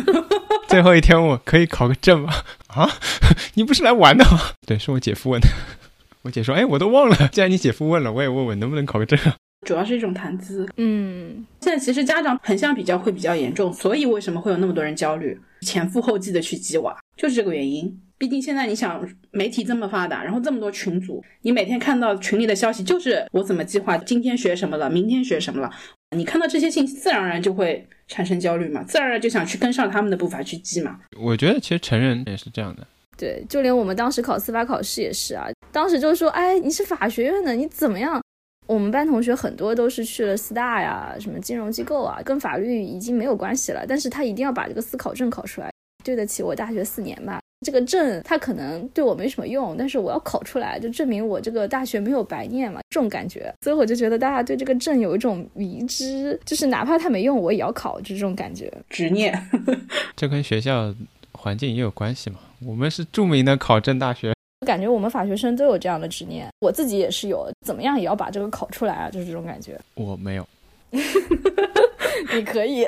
[0.67, 2.34] 最后一天我可以考个证吗？
[2.73, 2.89] 啊，
[3.53, 4.39] 你不是来玩的吗？
[4.65, 5.47] 对，是我姐夫问的。
[6.23, 7.15] 我姐说，哎，我都忘了。
[7.31, 9.19] 既然你姐夫问了，我也问问能不能考个证。
[9.67, 10.67] 主要是一种谈资。
[10.77, 17.95] 嗯，现在其实家长横向比较会比较严重，所以为什么会有那么多人焦虑，前赴后继的去鸡娃，就是这个原因。
[18.17, 25.69] 毕竟现在你想媒体这么发达，然后这么多群组，你每天看到群里的消息就是我怎么计划今天学什么了，明天学什么了。
[26.14, 30.99] 你看到这些信息，自然而然就会产生焦虑嘛，自然而然就想去跟上他们的步伐去记嘛。
[31.20, 32.88] 我觉得其实成人也是这样的。
[33.18, 38.22] 对，就连我们当时考司法考试也是啊，当时就说，哎，你是法学院的，你怎么样？
[38.66, 45.70] 我们班同学很多都是去了四大呀，什么金融机构啊，跟法律已经没有关系了，但是他一定要把这个司考证考出来，
[46.03, 47.39] 对得起我大学四年吧。
[47.64, 53.53] 这个证它可能对我没什么用，但是我要考出来，就证明我这个大学没有白念嘛，这种感觉。
[53.61, 59.34] 所以我就觉得大家对这个证有一种迷之，就是哪怕它没用，我也要考，就这种感觉，执念。
[60.16, 60.93] 这跟学校
[61.32, 62.38] 环境也有关系嘛。
[62.66, 64.34] 我们是著名的考证大学，
[64.66, 69.80] 感觉我们法学生都有这样的执念，我自己也是有，怎么样也要把这个考出来啊，就是这种感觉。
[69.95, 70.47] 我没有，
[70.91, 72.86] 你可以，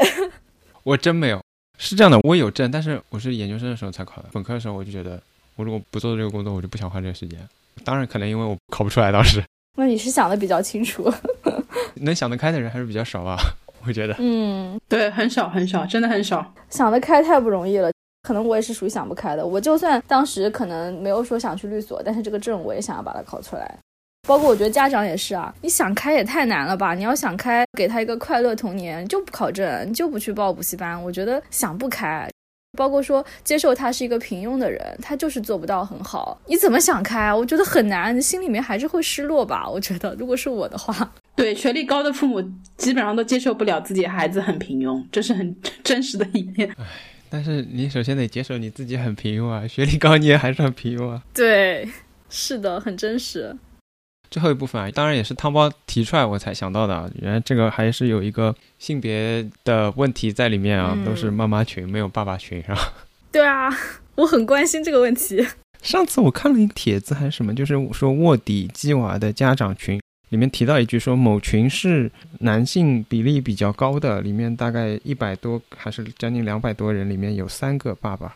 [0.83, 1.44] 我真没有。
[1.77, 4.29] 是这样的，我有证，但是我是研究生的时候才考的。
[4.31, 5.21] 本科的时候我就觉得，
[5.55, 7.39] 我如果不做这个工作，我就不想花这个时间。
[7.83, 9.43] 当然，可能因为我考不出来当时。
[9.77, 11.11] 那你是想的比较清楚，
[11.95, 13.37] 能想得开的人还是比较少吧？
[13.85, 16.53] 我觉得，嗯，对，很少很少，真的很少。
[16.69, 17.91] 想得开太不容易了，
[18.23, 19.45] 可能我也是属于想不开的。
[19.45, 23.77] 我就算当时可能没有说想去律所，但是这个证我也想要把它考出来。
[24.25, 26.95] 包括我觉得家长也是啊，你想开也太难了吧？
[26.95, 31.01] 你要想开，给他一个快乐童年，就不考证，就不去报补习班。
[31.01, 32.27] 我觉得想不开。
[32.75, 36.37] 包括说接受他是一个平庸的人，他就是做不到很好。
[36.47, 37.33] 你怎么想开啊？
[37.33, 39.69] 我觉得很难，你心里面还是会失落吧？
[39.69, 42.41] 我觉得，如果是我的话， 对学历高的父母
[42.75, 46.69] 基本上都接受不了自己孩子很平庸，这是很真实的一面。
[46.77, 46.85] 唉，
[47.29, 51.21] 但是你首先得接受你自己很平庸啊，学历高你也还是很平庸啊。
[51.33, 51.87] 对，
[52.29, 53.55] 是的，很真实。
[54.29, 57.11] 最后一部分啊，当然也是汤包提出来我才想到的。
[57.21, 62.93] 原来这个还是有一个性别的问题在里面啊，都是妈妈群没有爸爸群，是吧？
[63.31, 63.69] 对啊，
[64.15, 65.45] 我很关心这个问题。
[65.81, 78.35] 上次我看了一个帖子还是什么，就是说卧底鸡娃的家长群，里面提到一句说某群是男性比例比较高的，里面大概一百多还是将近两百多人，里面有三个爸爸，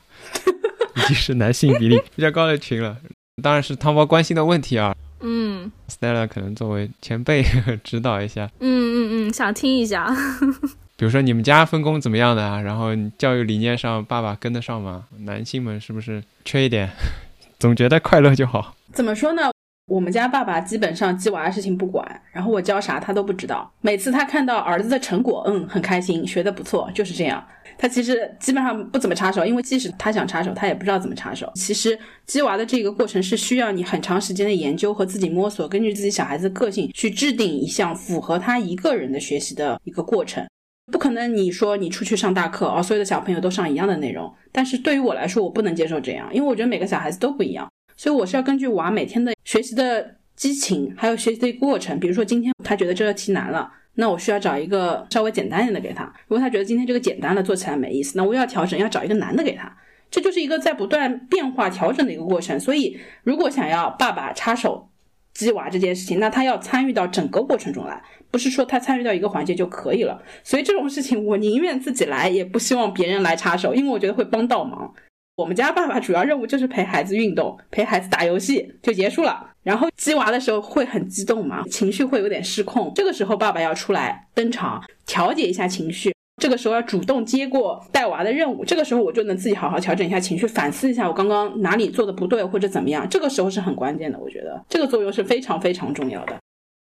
[0.96, 2.96] 已经是男性比例比较高的群了。
[3.42, 4.96] 当然是汤包关心的问题啊。
[5.22, 7.44] 嗯，Stella 可能作为前辈
[7.84, 8.50] 指导一下。
[8.60, 10.08] 嗯嗯嗯，想听一下。
[10.98, 12.60] 比如说你们家分工怎么样的啊？
[12.62, 15.06] 然后教育理念上爸爸跟得上吗？
[15.20, 16.90] 男性们是不是缺一点？
[17.60, 18.76] 总觉得快乐就好。
[18.94, 19.52] 怎么说呢？
[19.88, 23.72] 我们家爸爸基本上鸡娃的事情不管，然后我教啥他都不知道。
[23.82, 27.44] 每次他看到儿子的成果，嗯，很开心，学的不错，就是这样。
[27.82, 31.50] 他其实基本上不怎么插手，因为即使他想插手，他也不知道怎么插手。
[31.56, 40.46] 其实鸡娃的这个过程是需要你很长时间的研究和自己摸索，根据自己小孩子的个性去制定一项符合他一个人的学习的一个过程。
[40.92, 44.30] 不可能你说你出去上大课啊，所有的小朋友都上一样的内容。
[44.52, 47.72] 但是对于我来说，我不能接受这样，因为我觉得每个小孩子都不一样。
[47.96, 51.98] 所以我是要根据娃每天的学习的激情，还有学习的过程。
[51.98, 56.06] 比如说今天他觉得这个题难了，那我需要找一个稍微简单一点的给他。
[56.28, 59.72] 如果他觉得今天这个简单的做起来没意思，那我又要调整，要找一个难的给他。
[60.10, 62.60] 这就是一个在不断变化调整的一个过程。
[62.60, 64.90] 所以如果想要爸爸插手
[65.34, 70.20] 鸡娃这件事情，那他要参与到整个过程中来，不是说他参与到一个环节就可以了。
[70.44, 74.94] 所以这种事情我宁愿自己来，也不希望别人来插手，因为我觉得会帮倒忙。
[75.36, 79.52] 我们家爸爸主要任务就是陪孩子运动，陪孩子打游戏就结束了。
[79.70, 86.12] 然后鸡娃的时候会很激动嘛，情绪会有点失控，这个时候爸爸要出来登场，调节一下情绪。
[86.42, 93.08] 这个时候要主动接过带娃的任务，这个时候我就能自己好好调整一下情绪，反思一下我刚刚哪里做的不对或者怎么样。
[93.08, 96.34] 这个时候是很关键的，我觉得这个作用是非常非常重要的。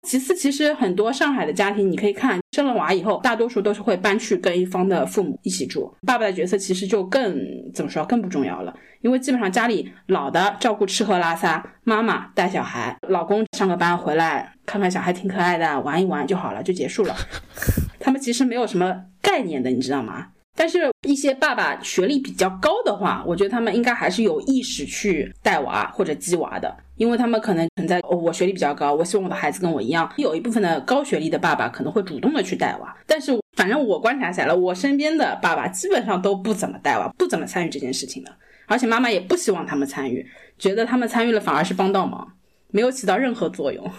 [0.05, 5.93] 其次，其实很多上海的家庭，你可以看生了娃以后，大多数都是会搬去跟一方的父母一起住。
[6.07, 7.35] 爸爸的角色其实就更
[7.73, 17.15] 怎么说更不重要了，因为基本上家里老的照顾吃喝拉撒，妈妈带小孩，老公上个班回来看看小孩挺可爱的，玩一玩就好了，就结束了。
[17.99, 20.29] 他们其实没有什么概念的，你知道吗？
[20.57, 30.09] 但是，一些爸爸学历比较高的话，我觉得他们应该还是有意识去带娃或者鸡娃的，因为他们可能存在哦，我学历比较高，我希望我的孩子跟我一样。
[30.17, 38.31] 有一部分的高学历的爸爸可能会主动的去带娃，但是反正我观察下来，我身边的爸爸基本上都不怎么带娃，不怎么参与这件事情的，
[38.67, 40.25] 而且妈妈也不希望他们参与，
[40.57, 42.33] 觉得他们参与了反而是帮倒忙，
[42.71, 43.91] 没有起到任何作用。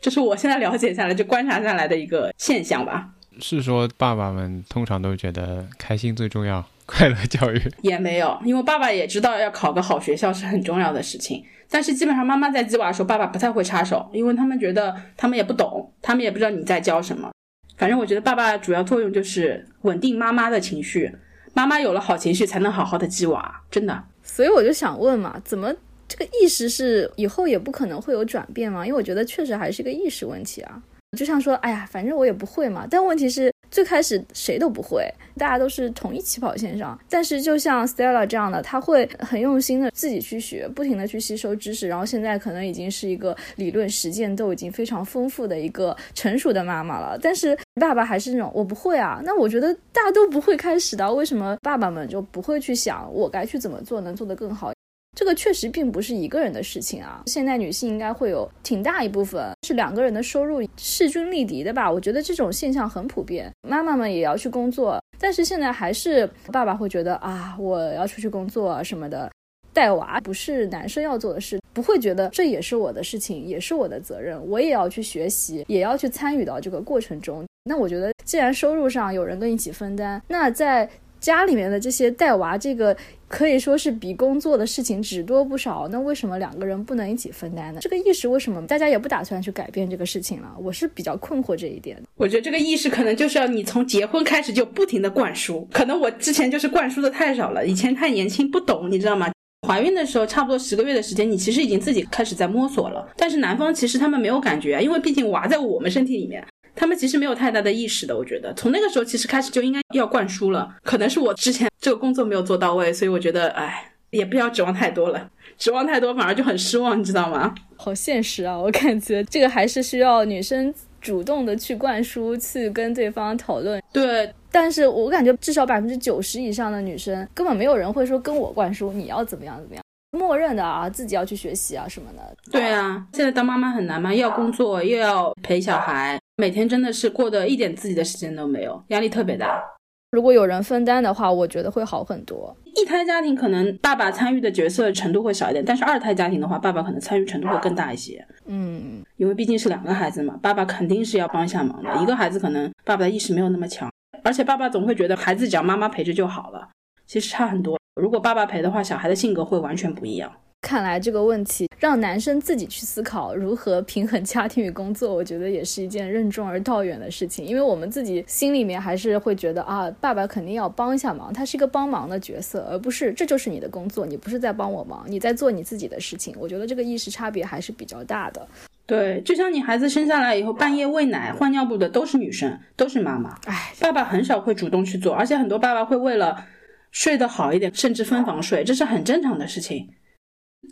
[0.00, 3.08] 这是我现在了解下来就观察下来的一个现象吧。
[3.40, 11.44] 是说爸爸们通常都觉得开心最重要，快乐教育也没有，因为爸爸也知道要考个好学校是很重要的事情。
[11.70, 17.30] 但是基本上妈妈在鸡娃的时候，爸爸不太会插手，因为他们觉得他们也不懂，他们也不知道你在教什么。
[17.76, 21.10] 反正我觉得爸爸主要作用就是稳定妈妈的情绪，
[21.52, 24.04] 妈妈有了好情绪才能好好的鸡娃，真的。
[24.22, 25.74] 所以我就想问嘛，怎么
[26.06, 28.86] 这个意识是以后也不可能会有转变吗？
[28.86, 30.80] 因为我觉得确实还是个意识问题啊。
[31.14, 32.86] 就像说，哎呀，反正我也不会嘛。
[32.90, 35.08] 但问题是，最开始谁都不会，
[35.38, 36.98] 大家都是同一起跑线上。
[37.08, 41.88] 但是就像 Stella 这样的，他会很用心的自己去学，不停的去吸收知识。
[41.88, 47.16] 然后现在可能已经是一个理论实践都已经非常丰富的一个成熟的妈妈了。
[47.22, 49.22] 但是爸爸还是那种我不会啊。
[49.24, 54.73] 那我觉得大家都不会开始的，为什么爸爸们就不会去想我该去怎么做能做得更好？
[55.14, 57.22] 这个确实并不是一个人的事情啊！
[57.26, 61.90] 现代女性应该会有挺大一部分是两个人的收入势均力敌的吧？
[61.90, 69.30] 我觉得这种现象很普遍，妈妈们也要去工作，但是现在还是爸爸会觉得啊，我要出去工作什么的，
[69.72, 77.44] 带娃不是男生要做的事，不会觉得这也是我的事情，也是我的责任，我也要去学习，也要去参与到这个过程中。
[77.66, 80.88] 那我觉得，既然收入上有人跟一起分担，那在
[81.24, 82.96] 家里面的这些带娃这个。
[83.26, 87.80] 可以说是比工作的事情只多不少，那为什么两个人不能一起分担呢？
[87.80, 90.54] 这个意识为什么大家也不打算去改变这个事情了？
[90.62, 92.00] 我是比较困惑这一点。
[92.14, 99.32] 我觉得这个意识可能就是要你从结婚开始就不停的灌输，可能我之前就是灌输的太少了，以前太年轻不懂，你知道吗？
[99.66, 106.44] 怀孕的时候差不多十个月的时间，你其实已经自己开始在摸索了，但是男方其实他们没有感觉，因为毕竟娃在我们身体里面。
[106.74, 110.74] 他们其实没有太大的意识的，我觉得从那个时候其实开始就应该要灌输了。
[110.82, 117.54] 可能是我之前这个工作没有做到位，所以我觉得，哎，也不要指望太多了，指望太多反而就很失望，你知道吗？
[117.76, 123.82] 好现实啊，我感觉这个还是需要女生主动的去灌输，去跟对方讨论。
[123.92, 129.84] 对，但是我感觉至少百分之九十以上的女生根本没有人会说跟我灌输你要怎么样怎么样。
[130.16, 132.36] 默认的啊，自己要去学习啊什么的。
[132.50, 134.14] 对啊，现在当妈妈很难吗？
[134.14, 139.62] 又要工作，又要陪小孩，每天真的是过得一点自己的时间都没有，压力特别大。
[140.10, 142.56] 如果有人分担的话，我觉得会好很多。
[142.74, 148.24] 一胎家庭可能爸爸参与的角色程度会少一点，但是二胎家庭的话，爸爸可能参与程度会更大一些。
[148.46, 152.02] 嗯，因为毕竟是两个孩子嘛，爸爸肯定是要帮一下忙的。
[152.02, 153.88] 一个孩子可能爸爸的意识没有那么强，
[154.24, 156.68] 而且爸爸总会觉得孩子只要妈妈陪着就好了，
[157.06, 157.78] 其实差很多。
[157.94, 160.32] 如果爸爸陪的话，小孩的性格会完全不一样。
[160.64, 167.44] 看来这个问题让男生自己去思考如何平衡家庭与工作，我觉得也是一件任重而道远的事情。
[167.44, 176.34] 因为我们自己心里面还是会觉得啊，爸爸肯定要帮一下忙，他是一个帮忙的角色，而不是这就是你的工作，你不是在帮我忙，你在做你自己的事情。
[176.38, 178.48] 我觉得这个意识差别还是比较大的。
[178.86, 183.38] 对，就像你孩子生下来以后，半夜喂奶、换尿布的都是女生，都是妈妈。
[183.44, 186.46] 唉，爸爸很少会主动去做，而且很多爸爸会为了
[186.90, 189.90] 睡得好一点，甚至分房睡，这是很正常的事情。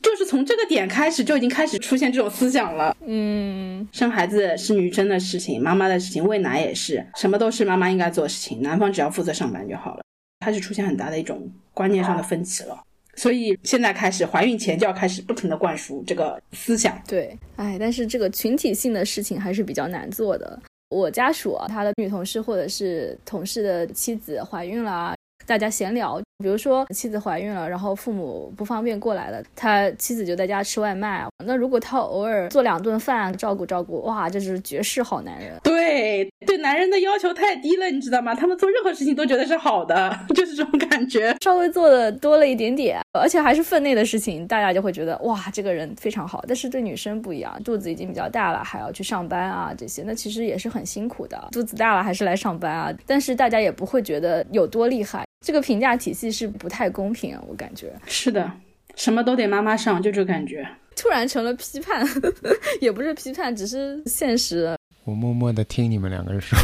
[0.01, 2.97] 就是从这个点开始，就已经开始出现这种思想了。
[3.05, 10.03] 嗯，生孩子是女生的事情，妈妈的事情，喂奶也是，什么都是妈妈应该做的事情，男方只要负责上班就好了。
[10.45, 12.81] 开始出现很大的一种观念上的分歧了。
[13.15, 17.01] 所以现在开始，怀孕前就要开始不停的灌输这个思想。
[17.07, 20.59] 对，哎，但是这个群体性的事情还是比较难做的。
[20.89, 25.15] 我家属啊，他的女同事或者是同事的妻子怀孕了啊，
[25.47, 31.25] 大家闲聊，比如说妻子怀孕了，然后父母不方便过来了，他妻子就在家吃外卖。
[31.45, 35.53] 那如果他偶尔做两顿饭照顾照顾，哇，这是绝世好男人。
[35.63, 38.35] 对对，男人的要求太低了，你知道吗？
[38.35, 41.35] 他们做任何事情都觉得是好的， 就是这种感觉。
[41.41, 46.45] 稍微做的多了一点点，而且还是分内的事情，大家就会觉得哇，这个人非常好。
[46.47, 51.49] 但是对女生不一样，肚子已经比较大了，还要去上班啊，这些那其实也是很辛苦的。
[51.53, 55.25] 肚子大了还是来上班啊，但是大家也不会觉得有多厉害。
[55.45, 58.51] 这个评价体系是不太公平啊，我感觉是的，
[58.97, 60.67] 什么都得妈妈上，就这感觉。
[60.97, 62.07] 突然成了批判，
[62.81, 64.77] 也不是批判，只是现实。
[65.05, 66.57] 我默默的听你们两个人说，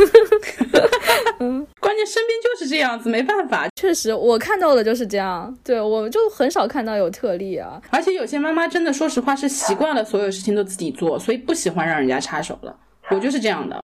[1.80, 3.66] 关键身边就是这样子，没办法。
[3.74, 5.52] 确实，我看到的就是这样。
[5.64, 7.82] 对，我就很少看到有特例啊。
[7.90, 12.78] 而且有些妈妈真的，说实话是习惯了所有事情都自己做，所以不喜欢让人家插手了。
[13.10, 13.82] 我就是这样的，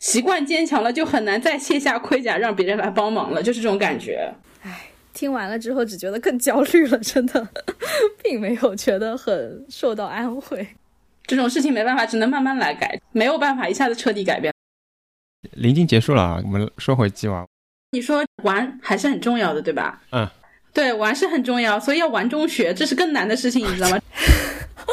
[0.00, 4.34] 习惯坚强了，就很难再卸下盔甲让别人来帮忙了，就是这种感觉。
[5.14, 7.48] 唉，听完了之后只觉得更焦虑了，真的，
[8.22, 10.66] 并没有觉得很受到安慰。
[11.26, 14.52] 这种事情没办法，只能慢慢来改，没有办法一下子彻底改变。
[15.52, 17.46] 临近结束了啊，我们说回鸡娃。
[17.92, 20.02] 你说玩还是很重要的，对吧？
[20.10, 20.28] 嗯，
[20.72, 23.98] 对，玩是很重要，所以要玩中学，这是更难的事情，你知道吗？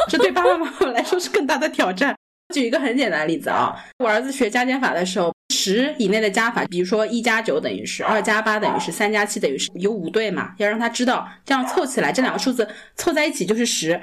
[0.08, 2.16] 这对爸爸妈妈来说是更大的挑战。
[2.52, 14.00] 举一个很简单的例子啊，我儿子学加减法的时候，十以内的加法，比如说一加九等于十，二加八等于十，三加七等于十，有五对嘛，要让他知道，这样凑起来这两个数字凑在一起就是十。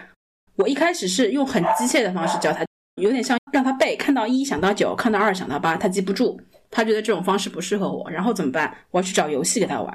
[0.56, 2.64] 我一开始是用很机械的方式教他，
[3.00, 6.40] 有点像让他背，看到一想到九，看到二想到八，他记不住，
[6.70, 8.74] 他觉得这种方式不适合我，然后怎么办？
[8.90, 9.94] 我要去找游戏给他玩，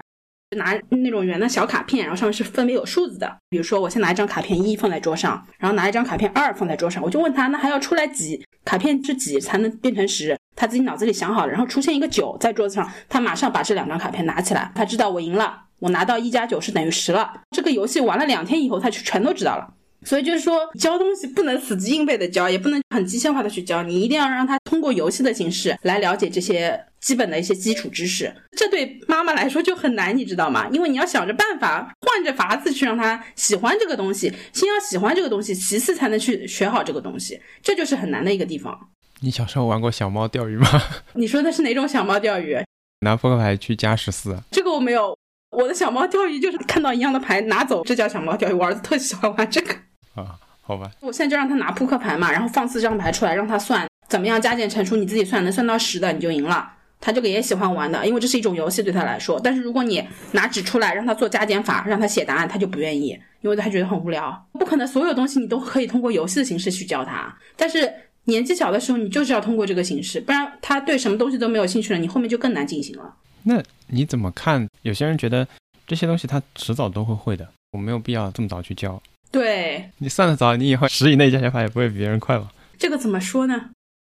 [0.55, 10.37] 拿那种圆的小卡片，然后上面是分别有数字的，比如说我先拿一张卡片一放在桌上，然后拿一张卡片二放在桌上，我就问他，那还要出来几卡片是几才能变成十？
[10.55, 17.41] 他自己脑子里想好了，然后出现一个九在桌子上，他马上把这两张卡片拿起来，他知道我赢了，我拿到一加九是等于十了。
[17.51, 19.73] 这个游戏玩了两天以后，他就全都知道了。
[20.05, 28.33] 所以就是说，教东西不能死记硬背的教，也不能很机械化的去教，你一定要让他通过游戏的形式来了解这些基本的一些基础知识。
[28.57, 30.67] 这对妈妈来说就很难，你知道吗？
[30.71, 38.77] 因为你要想着办法，换着法子去让他喜欢这个东西，先要喜欢这个东西，其次才能去学好这个东西，这就是很难的一个地方。
[39.21, 40.67] 你小时候玩过小猫钓鱼吗？
[41.13, 42.57] 你说的是哪种小猫钓鱼？
[43.01, 44.37] 拿扑克牌去加十四。
[44.51, 45.17] 这个我没有，
[45.51, 48.53] 我的小猫钓鱼就是看到一样的牌拿走，这叫小猫钓鱼。
[48.53, 49.73] 我儿子特喜欢玩这个。
[50.15, 56.71] 啊，好吧，我现在就让他拿扑克牌嘛，然后放四张牌出来，让他算怎么样加减乘除，你自己算，能算到十的你就赢了。
[57.01, 59.37] 他这个也喜欢玩的，因为这是一种游戏对他来说。
[59.37, 60.01] 但是如果你
[60.31, 64.47] 拿纸出来让他做加减法，让他写答案，他就不愿意，因为他觉得很无聊。
[64.53, 67.91] 不可能所有东西你都可以通过游戏的形式去教他，但是
[68.23, 73.13] 年纪小的时候你就是要通过这个形式，不然他对什么东西都没有兴趣了，你后面就更难进行了。
[73.43, 74.65] 那你怎么看？
[74.83, 75.45] 有些人觉得
[75.85, 79.01] 这些东西他迟早都会会的，我没有必要这么早去教。
[79.33, 82.53] 对你算得早，你以后十以内加减法也不会比别人快吧？
[82.77, 83.71] 这个怎么说呢？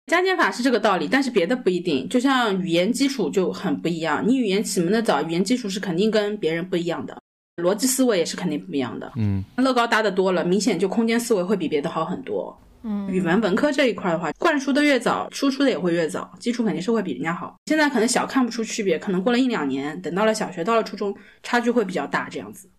[0.05, 2.07] 加减法是这个道理，但是别的不一定。
[2.07, 7.19] 就像语言基础就很不一样，你语言启蒙的早，语言基础是肯定跟别人不一样的，
[7.57, 9.11] 逻辑思维也是肯定不一样的。
[9.15, 12.55] 嗯，乐高搭的多了，明显就空间思维会比别的好很多。
[12.83, 17.57] 嗯，语文文科这一块的话，灌输的越早，输出的也会越早，基础肯定是会比人家好。
[17.65, 22.29] 现在可能小看不出区别，可能过了一两年，等到了小学，到了初中，差距会比较大。
[22.29, 22.69] 这样子，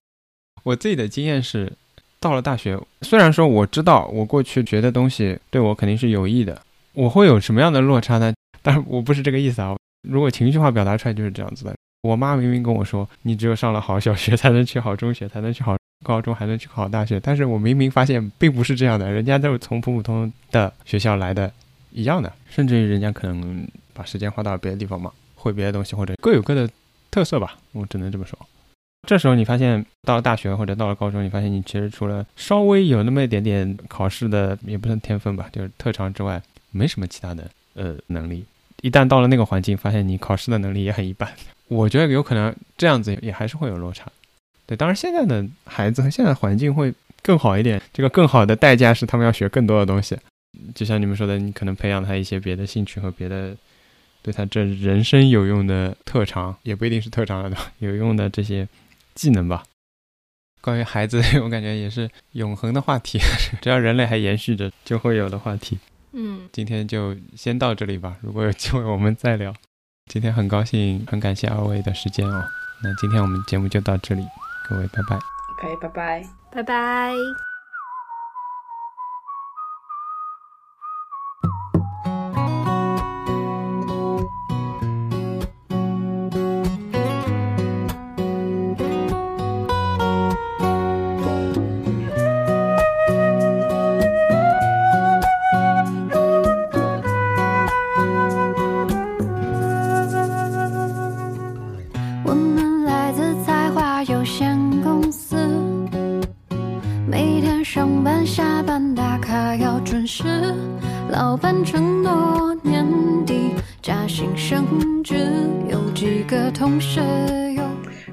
[0.63, 1.73] 我自己的经验是，
[2.21, 6.61] 到了大学，虽然说我知道我过去学的东西对我肯定是有益的，
[6.93, 8.35] 我会有什么样的落差呢？
[8.63, 9.77] 但是我不是这个意思啊。
[10.09, 17.21] 如果情绪化表达出来就是这样子的，我妈明明跟我说，你只有上了好小学，才能去好中学，才能去好高中，还能去考大学。
[17.21, 21.53] 但是我明明发现并不是这样的，人家都是从普普通的学校来的，
[21.91, 26.69] 一样的，甚至于人家可能把时间花到别的地方嘛，会别的东西，或者各有各的
[27.11, 28.39] 特色吧，我只能这么说。
[29.09, 36.43] 这时候你发现到了大学或者到了高中，你发现你其实除了稍微有那么一点点考试的，也不算天分吧，就是特长之外，
[36.73, 38.45] 没什么其他的呃能力。
[38.83, 41.27] 一旦到了那个环境，发现你考试的能力也很一般，
[41.69, 44.13] 我觉得有可能这样子也还是会有落差。
[44.67, 46.93] 对，当然现在的孩子和现在环境会
[47.23, 50.15] 更好一点，这个更好的代价是他们要学更多的东西。
[50.75, 53.57] 就像你们说的，你可能培养他一些别的兴趣和别的
[54.21, 58.69] 对他这人生有用的特长，也不一定是特长了的，有用的这些
[59.19, 59.65] 技能吧。
[60.61, 63.19] 关于孩子， 我感觉也是永恒的话题，
[63.61, 65.79] 只要人类还延续着，就会有的话题。
[66.13, 68.17] 嗯，今天就先到这里吧。
[68.23, 69.53] 如果有机会，我们再聊。
[70.07, 72.45] 今天很高兴，很感谢二位的时间哦。
[72.83, 74.25] 那今天我们节目就到这里，
[74.69, 75.17] 各位拜拜。
[75.17, 76.25] OK，拜拜。
[76.51, 77.48] 拜拜。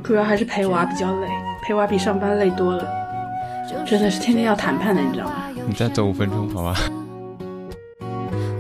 [0.06, 1.28] 主要还是陪娃比较累，
[1.64, 2.88] 陪娃比上班累多了，
[3.88, 5.34] 真的是天天要谈判的，你知道吗？
[5.68, 6.76] 你再走五分钟，好吧？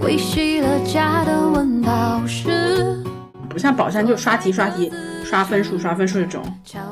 [0.01, 2.97] 维系了家的温饱时，
[3.47, 4.91] 不像宝山就刷题刷题
[5.23, 6.41] 刷分数刷分数这种。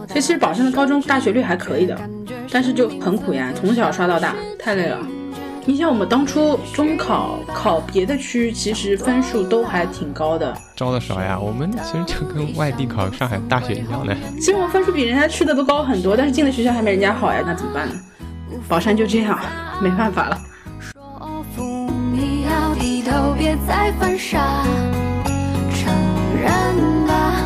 [0.08, 2.00] 其实宝山的高中大学率还可以的，
[2.52, 5.00] 但是就很苦呀，从小刷到大，太累了。
[5.66, 14.14] 你像我们当初中考考别的区，其实分数都还挺高的，招的少呀，我们其实就跟外地考上海大学一样的。
[14.36, 17.96] 其实我们分数比人家去的都高很多，但是进的学校还没人家好呀，那怎么办呢？
[18.68, 19.40] 宝山就这样，
[19.82, 20.38] 没办法了。
[20.80, 24.66] 说服你要低头，别再犯傻。
[25.74, 25.94] 承
[26.42, 27.42] 认吧，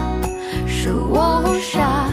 [0.68, 2.10] 是我傻，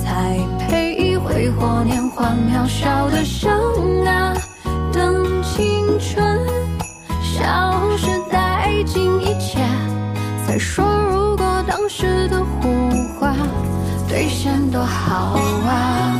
[0.00, 4.34] 才配挥霍年华渺小的生啊。
[11.84, 13.36] 如果当时的胡话
[14.08, 16.18] 兑现多好啊。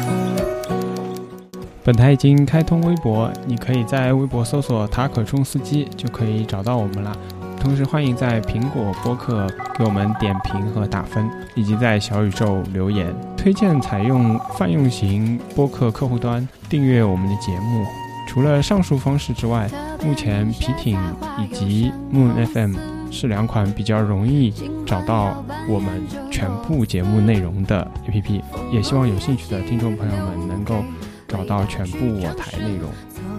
[1.82, 7.16] 本台已经开通微博，你可以在微博搜索“塔可冲司机”就可以找到我们了。
[7.58, 9.46] 同时欢迎在苹果播客
[9.78, 13.06] 给我们点评和打分，以及在小宇宙留言。
[13.34, 17.86] 推荐采用泛用型播客客户端订阅我们的节目。
[18.28, 19.66] 除了上述方式之外，
[20.04, 20.98] 目前皮艇
[21.38, 22.74] 以及 Moon FM
[23.14, 24.52] 是两款比较容易
[24.84, 26.02] 找到我们
[26.32, 28.42] 全部节目内容的 APP，
[28.72, 30.84] 也希望有兴趣的听众朋友们能够
[31.28, 32.90] 找到全部我台内容。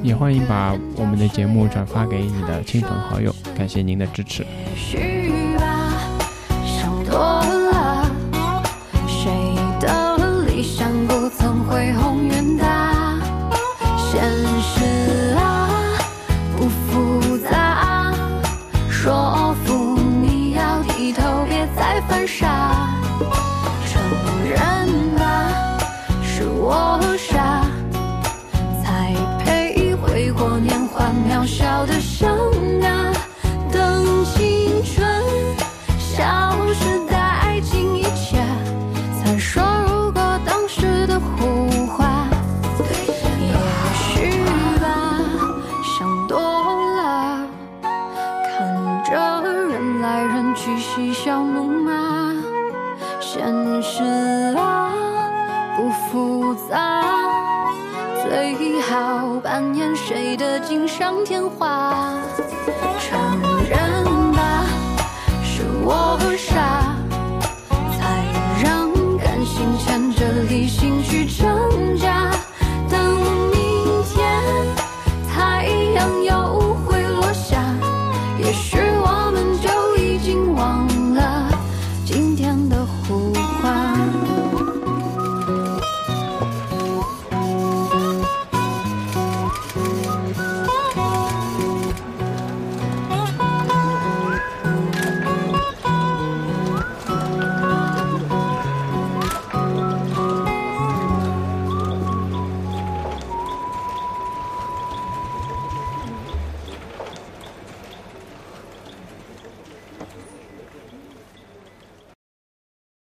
[0.01, 4.45] 也欢迎把我们的节目转发给你的亲朋好友，感谢您的支持。